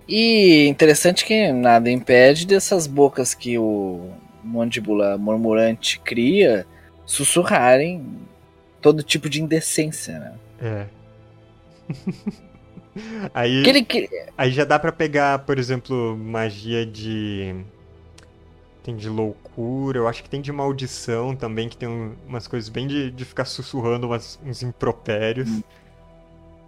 E 0.08 0.68
interessante 0.68 1.24
que 1.24 1.52
nada 1.52 1.92
impede 1.92 2.48
dessas 2.48 2.88
bocas 2.88 3.34
que 3.36 3.58
o 3.58 4.10
mandíbula 4.44 5.18
murmurante 5.18 6.00
cria 6.00 6.66
sussurrarem 7.06 8.04
todo 8.82 9.04
tipo 9.04 9.30
de 9.30 9.42
indecência, 9.42 10.20
né? 10.20 10.34
É. 10.62 10.88
aí, 13.34 13.64
ele... 13.66 14.10
aí 14.38 14.52
já 14.52 14.66
dá 14.66 14.78
para 14.80 14.92
pegar, 14.92 15.40
por 15.40 15.58
exemplo, 15.58 16.18
magia 16.18 16.86
de 16.86 17.56
tem 18.88 18.96
de 18.96 19.10
loucura, 19.10 19.98
eu 19.98 20.08
acho 20.08 20.24
que 20.24 20.30
tem 20.30 20.40
de 20.40 20.50
maldição 20.50 21.36
também, 21.36 21.68
que 21.68 21.76
tem 21.76 21.90
um, 21.90 22.16
umas 22.26 22.48
coisas 22.48 22.70
bem 22.70 22.88
de, 22.88 23.12
de 23.12 23.26
ficar 23.26 23.44
sussurrando 23.44 24.08
umas, 24.08 24.40
uns 24.46 24.64
impropérios. 24.64 25.50
Hum. 25.50 25.62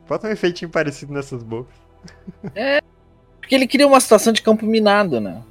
Bota 0.05 0.27
um 0.27 0.31
efeitinho 0.31 0.69
parecido 0.69 1.13
nessas 1.13 1.41
bocas. 1.41 1.73
É, 2.53 2.81
porque 3.39 3.55
ele 3.55 3.65
cria 3.65 3.87
uma 3.87 4.01
situação 4.01 4.33
de 4.33 4.41
campo 4.41 4.65
minado, 4.65 5.21
né? 5.21 5.41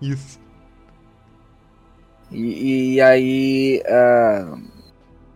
Isso. 0.00 0.38
E, 2.30 2.94
e 2.94 3.00
aí, 3.00 3.82
uh, 3.84 4.62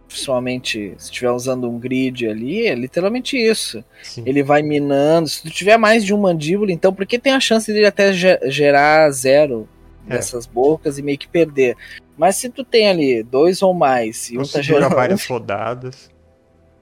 principalmente 0.09 0.94
se 0.97 1.05
estiver 1.05 1.31
usando 1.31 1.71
um 1.71 1.79
grid 1.79 2.27
ali, 2.27 2.66
é 2.66 2.75
literalmente 2.75 3.37
isso. 3.37 3.85
Sim. 4.03 4.25
Ele 4.27 4.42
vai 4.42 4.62
minando. 4.62 5.29
Se 5.29 5.42
tu 5.42 5.51
tiver 5.51 5.77
mais 5.77 6.05
de 6.05 6.14
um 6.14 6.18
mandíbula, 6.18 6.73
então, 6.73 6.92
porque 6.92 7.18
tem 7.18 7.35
a 7.35 7.40
chance 7.40 7.73
dele 7.73 7.87
até 7.87 8.12
gerar 8.12 9.11
zero 9.11 9.68
é. 10.09 10.14
dessas 10.14 10.47
bocas 10.47 10.99
e 10.99 11.03
meio 11.03 11.18
que 11.18 11.29
perder. 11.29 11.77
Mas 12.16 12.37
se 12.37 12.49
tu 12.49 12.64
tem 12.64 12.88
ali 12.88 13.23
dois 13.23 13.62
ou 13.62 13.73
mais 13.73 14.31
e 14.31 14.38
um 14.38 14.42
tá 14.42 14.61
gerando 14.61 14.94
várias 14.94 15.25
rodadas. 15.29 16.11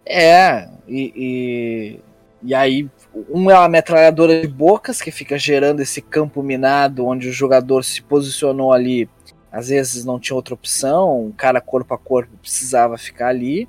É, 0.07 0.69
e, 0.87 1.13
e, 1.17 2.01
e 2.43 2.55
aí 2.55 2.89
um 3.29 3.51
é 3.51 3.59
uma 3.59 3.69
metralhadora 3.69 4.41
de 4.41 4.47
bocas 4.47 5.01
que 5.01 5.11
fica 5.11 5.39
gerando 5.39 5.81
esse 5.81 6.01
campo 6.01 6.43
minado 6.43 7.05
onde 7.07 7.29
o 7.29 7.33
jogador 7.33 7.83
se 7.83 8.03
posicionou 8.03 8.73
ali. 8.73 9.09
Às 9.57 9.69
vezes 9.69 10.05
não 10.05 10.21
tinha 10.21 10.37
outra 10.37 10.55
opção, 10.55 11.29
o 11.29 11.33
cara 11.33 11.61
corpo 11.61 11.95
a 11.95 11.99
corpo 11.99 12.37
precisava 12.41 12.99
ficar 12.99 13.29
ali. 13.29 13.69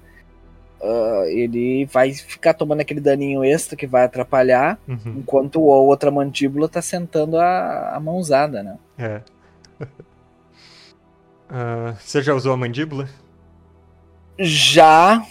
Uh, 0.81 1.23
ele 1.29 1.85
vai 1.85 2.13
ficar 2.13 2.53
tomando 2.53 2.81
aquele 2.81 2.99
daninho 2.99 3.43
extra 3.43 3.75
que 3.75 3.87
vai 3.87 4.03
atrapalhar, 4.03 4.77
uhum. 4.87 5.15
enquanto 5.17 5.59
a 5.71 5.77
outra 5.77 6.11
mandíbula 6.11 6.69
tá 6.69 6.81
sentando 6.81 7.37
a, 7.39 7.95
a 7.95 7.99
mãozada, 7.99 8.61
né? 8.61 8.77
É 8.97 9.21
uh, 11.49 11.95
você 11.99 12.21
já 12.21 12.33
usou 12.33 12.53
a 12.53 12.57
mandíbula? 12.57 13.07
Já. 14.37 15.25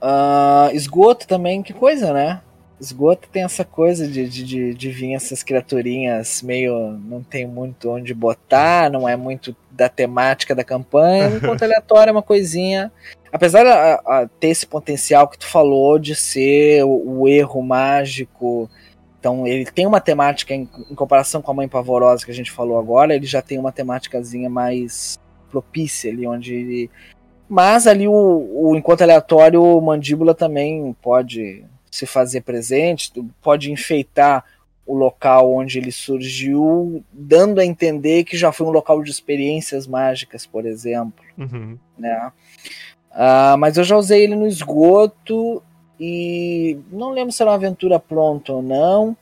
Uh, 0.00 0.70
esgoto 0.72 1.26
também, 1.26 1.62
que 1.62 1.72
coisa, 1.72 2.12
né? 2.12 2.42
Esgoto 2.80 3.28
tem 3.30 3.42
essa 3.42 3.64
coisa 3.64 4.06
de, 4.06 4.28
de, 4.28 4.44
de, 4.44 4.74
de, 4.74 4.90
vir 4.90 5.14
essas 5.14 5.42
criaturinhas 5.42 6.42
meio. 6.42 6.90
não 6.90 7.22
tem 7.22 7.46
muito 7.46 7.90
onde 7.90 8.12
botar, 8.12 8.90
não 8.90 9.08
é 9.08 9.16
muito 9.16 9.56
da 9.70 9.88
temática 9.88 10.54
da 10.54 10.62
campanha, 10.62 11.28
enquanto 11.28 11.62
aleatório 11.64 12.10
é 12.10 12.12
uma 12.12 12.22
coisinha. 12.22 12.92
Apesar 13.32 13.64
de 13.64 14.28
ter 14.40 14.48
esse 14.48 14.66
potencial 14.66 15.28
que 15.28 15.38
tu 15.38 15.46
falou 15.46 15.98
de 15.98 16.14
ser 16.14 16.84
o, 16.84 17.20
o 17.20 17.28
erro 17.28 17.62
mágico 17.62 18.70
então 19.26 19.44
ele 19.44 19.64
tem 19.64 19.86
uma 19.86 20.00
temática 20.00 20.54
em, 20.54 20.68
em, 20.88 20.94
comparação 20.94 21.42
com 21.42 21.50
a 21.50 21.54
Mãe 21.54 21.66
Pavorosa 21.66 22.24
que 22.24 22.30
a 22.30 22.34
gente 22.34 22.52
falou 22.52 22.78
agora, 22.78 23.12
ele 23.12 23.26
já 23.26 23.42
tem 23.42 23.58
uma 23.58 23.72
temáticazinha 23.72 24.48
mais 24.48 25.18
propícia 25.50 26.12
ali, 26.12 26.24
onde 26.28 26.54
ele... 26.54 26.90
Mas 27.48 27.88
ali 27.88 28.06
o, 28.06 28.12
o 28.12 28.76
enquanto 28.76 29.02
aleatório, 29.02 29.60
o 29.60 29.80
mandíbula 29.80 30.32
também 30.32 30.94
pode 31.02 31.64
se 31.96 32.06
fazer 32.06 32.42
presente, 32.42 33.12
pode 33.42 33.70
enfeitar 33.72 34.44
o 34.86 34.94
local 34.94 35.52
onde 35.52 35.78
ele 35.78 35.90
surgiu, 35.90 37.02
dando 37.12 37.60
a 37.60 37.64
entender 37.64 38.24
que 38.24 38.36
já 38.36 38.52
foi 38.52 38.66
um 38.66 38.70
local 38.70 39.02
de 39.02 39.10
experiências 39.10 39.86
mágicas, 39.86 40.46
por 40.46 40.64
exemplo. 40.64 41.24
Uhum. 41.36 41.76
Né? 41.98 42.32
Uh, 43.10 43.58
mas 43.58 43.76
eu 43.76 43.84
já 43.84 43.96
usei 43.96 44.22
ele 44.22 44.36
no 44.36 44.46
esgoto 44.46 45.62
e 45.98 46.78
não 46.92 47.10
lembro 47.10 47.32
se 47.32 47.42
era 47.42 47.50
uma 47.50 47.56
aventura 47.56 47.98
pronta 47.98 48.52
ou 48.52 48.62
não. 48.62 49.16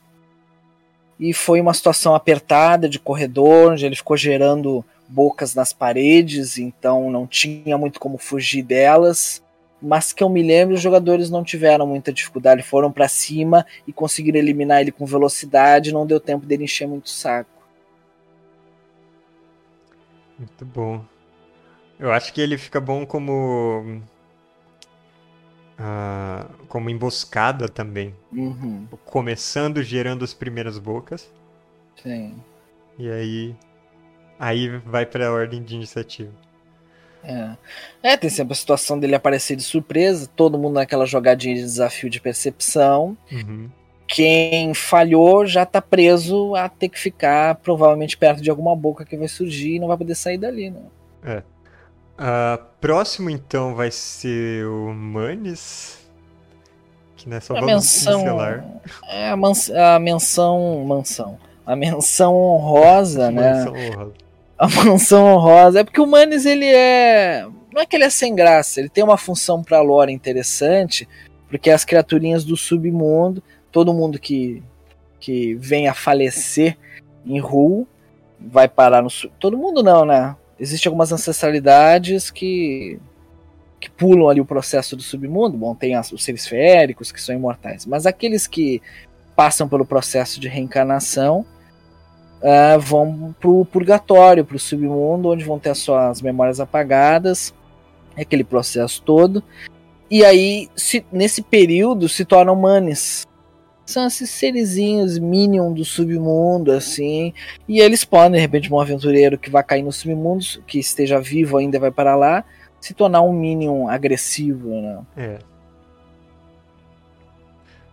E 1.18 1.32
foi 1.32 1.60
uma 1.60 1.72
situação 1.72 2.14
apertada 2.14 2.88
de 2.88 2.98
corredor, 2.98 3.72
onde 3.72 3.87
ele 3.87 3.96
ficou 3.96 4.16
gerando 4.16 4.84
bocas 5.08 5.54
nas 5.54 5.72
paredes, 5.72 6.58
então 6.58 7.10
não 7.10 7.26
tinha 7.26 7.78
muito 7.78 8.00
como 8.00 8.18
fugir 8.18 8.62
delas. 8.62 9.43
Mas 9.84 10.12
que 10.12 10.24
eu 10.24 10.28
me 10.30 10.42
lembro, 10.42 10.74
os 10.74 10.80
jogadores 10.80 11.28
não 11.28 11.44
tiveram 11.44 11.86
muita 11.86 12.12
dificuldade, 12.12 12.62
foram 12.62 12.90
para 12.90 13.06
cima 13.06 13.66
e 13.86 13.92
conseguiram 13.92 14.38
eliminar 14.38 14.80
ele 14.80 14.90
com 14.90 15.04
velocidade, 15.04 15.92
não 15.92 16.06
deu 16.06 16.18
tempo 16.18 16.46
dele 16.46 16.64
encher 16.64 16.88
muito 16.88 17.06
o 17.06 17.10
saco. 17.10 17.50
Muito 20.38 20.64
bom. 20.64 21.04
Eu 21.98 22.10
acho 22.10 22.32
que 22.32 22.40
ele 22.40 22.56
fica 22.56 22.80
bom 22.80 23.04
como 23.04 24.02
uh, 25.78 26.66
como 26.66 26.90
emboscada 26.90 27.68
também. 27.68 28.14
Uhum. 28.32 28.86
Começando 29.04 29.82
gerando 29.82 30.24
as 30.24 30.34
primeiras 30.34 30.78
bocas. 30.78 31.30
Sim. 32.02 32.36
E 32.98 33.10
aí. 33.10 33.56
Aí 34.38 34.78
vai 34.78 35.06
pra 35.06 35.30
ordem 35.30 35.62
de 35.62 35.74
iniciativa. 35.74 36.32
É. 37.26 38.12
é, 38.12 38.16
tem 38.16 38.28
sempre 38.28 38.52
a 38.52 38.56
situação 38.56 38.98
dele 38.98 39.14
aparecer 39.14 39.56
de 39.56 39.62
surpresa, 39.62 40.28
todo 40.37 40.58
mundo 40.58 40.74
naquela 40.74 41.06
jogadinha 41.06 41.54
de 41.54 41.62
desafio 41.62 42.10
de 42.10 42.20
percepção. 42.20 43.16
Uhum. 43.32 43.70
quem 44.06 44.74
falhou 44.74 45.46
já 45.46 45.64
tá 45.64 45.80
preso 45.80 46.54
a 46.54 46.68
ter 46.68 46.90
que 46.90 46.98
ficar 46.98 47.54
provavelmente 47.56 48.16
perto 48.16 48.42
de 48.42 48.50
alguma 48.50 48.76
boca 48.76 49.04
que 49.04 49.16
vai 49.16 49.28
surgir 49.28 49.76
e 49.76 49.78
não 49.80 49.88
vai 49.88 49.96
poder 49.96 50.14
sair 50.14 50.38
dali, 50.38 50.70
né? 50.70 50.82
É. 51.24 51.42
Uh, 52.16 52.62
próximo 52.80 53.30
então 53.30 53.74
vai 53.74 53.90
ser 53.90 54.66
o 54.66 54.92
Manes. 54.92 55.98
Que 57.16 57.28
não 57.28 57.38
é 57.38 57.40
só 57.40 57.56
a 57.56 57.62
menção, 57.62 58.24
É 59.08 59.28
a, 59.28 59.94
a 59.94 59.98
menção. 59.98 60.84
Mansão. 60.87 61.38
A 61.66 61.74
menção 61.74 62.37
honrosa, 62.37 63.30
né? 63.30 63.64
Honrosa. 63.64 64.23
A 64.58 64.68
mansão 64.68 65.26
honrosa. 65.26 65.80
É 65.80 65.84
porque 65.84 66.00
o 66.00 66.06
Manes 66.06 66.46
ele 66.46 66.66
é. 66.66 67.46
Não 67.72 67.82
é 67.82 67.86
que 67.86 67.96
ele 67.96 68.04
é 68.04 68.10
sem 68.10 68.34
graça, 68.34 68.78
ele 68.78 68.88
tem 68.88 69.02
uma 69.02 69.16
função 69.16 69.62
pra 69.62 69.82
lore 69.82 70.12
interessante, 70.12 71.08
porque 71.48 71.70
as 71.70 71.84
criaturinhas 71.84 72.44
do 72.44 72.56
submundo 72.56 73.42
todo 73.74 73.92
mundo 73.92 74.20
que, 74.20 74.62
que 75.18 75.56
vem 75.56 75.88
a 75.88 75.94
falecer 75.94 76.78
em 77.26 77.40
Ru 77.40 77.88
vai 78.38 78.68
parar 78.68 79.02
no. 79.02 79.08
Todo 79.40 79.58
mundo 79.58 79.82
não, 79.82 80.04
né? 80.04 80.36
Existem 80.60 80.88
algumas 80.88 81.10
ancestralidades 81.10 82.30
que 82.30 83.00
que 83.80 83.90
pulam 83.90 84.30
ali 84.30 84.40
o 84.40 84.46
processo 84.46 84.96
do 84.96 85.02
submundo. 85.02 85.58
Bom, 85.58 85.74
tem 85.74 85.96
as, 85.96 86.12
os 86.12 86.22
seres 86.22 86.46
féricos 86.46 87.10
que 87.10 87.20
são 87.20 87.34
imortais, 87.34 87.84
mas 87.84 88.06
aqueles 88.06 88.46
que 88.46 88.80
passam 89.34 89.68
pelo 89.68 89.84
processo 89.84 90.38
de 90.38 90.46
reencarnação 90.46 91.44
uh, 92.44 92.78
vão 92.78 93.35
pro 93.40 93.64
purgatório, 93.64 94.44
pro 94.44 94.59
submundo, 94.59 95.30
onde 95.30 95.44
vão 95.44 95.59
ter 95.59 95.70
as 95.70 95.78
suas 95.78 96.20
memórias 96.20 96.61
apagadas, 96.61 97.54
aquele 98.16 98.44
processo 98.44 99.02
todo. 99.02 99.42
E 100.11 100.24
aí, 100.24 100.68
se, 100.76 101.04
nesse 101.11 101.42
período, 101.42 102.09
se 102.09 102.24
tornam 102.24 102.54
manes, 102.54 103.26
são 103.87 104.07
esses 104.07 104.30
serizinhos 104.30 105.18
minion 105.18 105.72
do 105.72 105.85
submundo, 105.85 106.70
assim. 106.70 107.33
E 107.66 107.80
eles 107.80 108.04
podem, 108.04 108.33
de 108.33 108.38
repente, 108.38 108.72
um 108.72 108.78
aventureiro 108.78 109.38
que 109.38 109.50
vai 109.50 109.64
cair 109.64 109.83
no 109.83 109.92
submundo, 109.92 110.44
que 110.66 110.78
esteja 110.78 111.20
vivo 111.20 111.57
ainda 111.57 111.80
vai 111.80 111.90
para 111.90 112.14
lá, 112.14 112.44
se 112.80 112.92
tornar 112.92 113.22
um 113.22 113.33
minion 113.33 113.88
agressivo, 113.88 114.68
né? 114.68 115.02
É. 115.16 115.38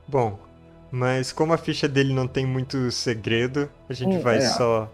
Bom, 0.08 0.38
mas 0.92 1.32
como 1.32 1.54
a 1.54 1.58
ficha 1.58 1.88
dele 1.88 2.14
não 2.14 2.28
tem 2.28 2.46
muito 2.46 2.92
segredo, 2.92 3.70
a 3.88 3.94
gente 3.94 4.18
hum, 4.18 4.22
vai 4.22 4.38
é. 4.38 4.42
só 4.42 4.92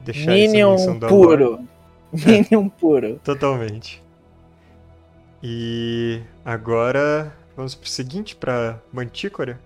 deixar 0.00 0.30
Minion 0.30 0.98
puro. 1.00 1.66
Minion 2.12 2.68
puro. 2.68 3.20
Totalmente. 3.24 4.02
E 5.42 6.22
agora 6.44 7.32
vamos 7.56 7.74
pro 7.74 7.88
seguinte, 7.88 8.36
pra 8.36 8.80
Mantícora. 8.92 9.58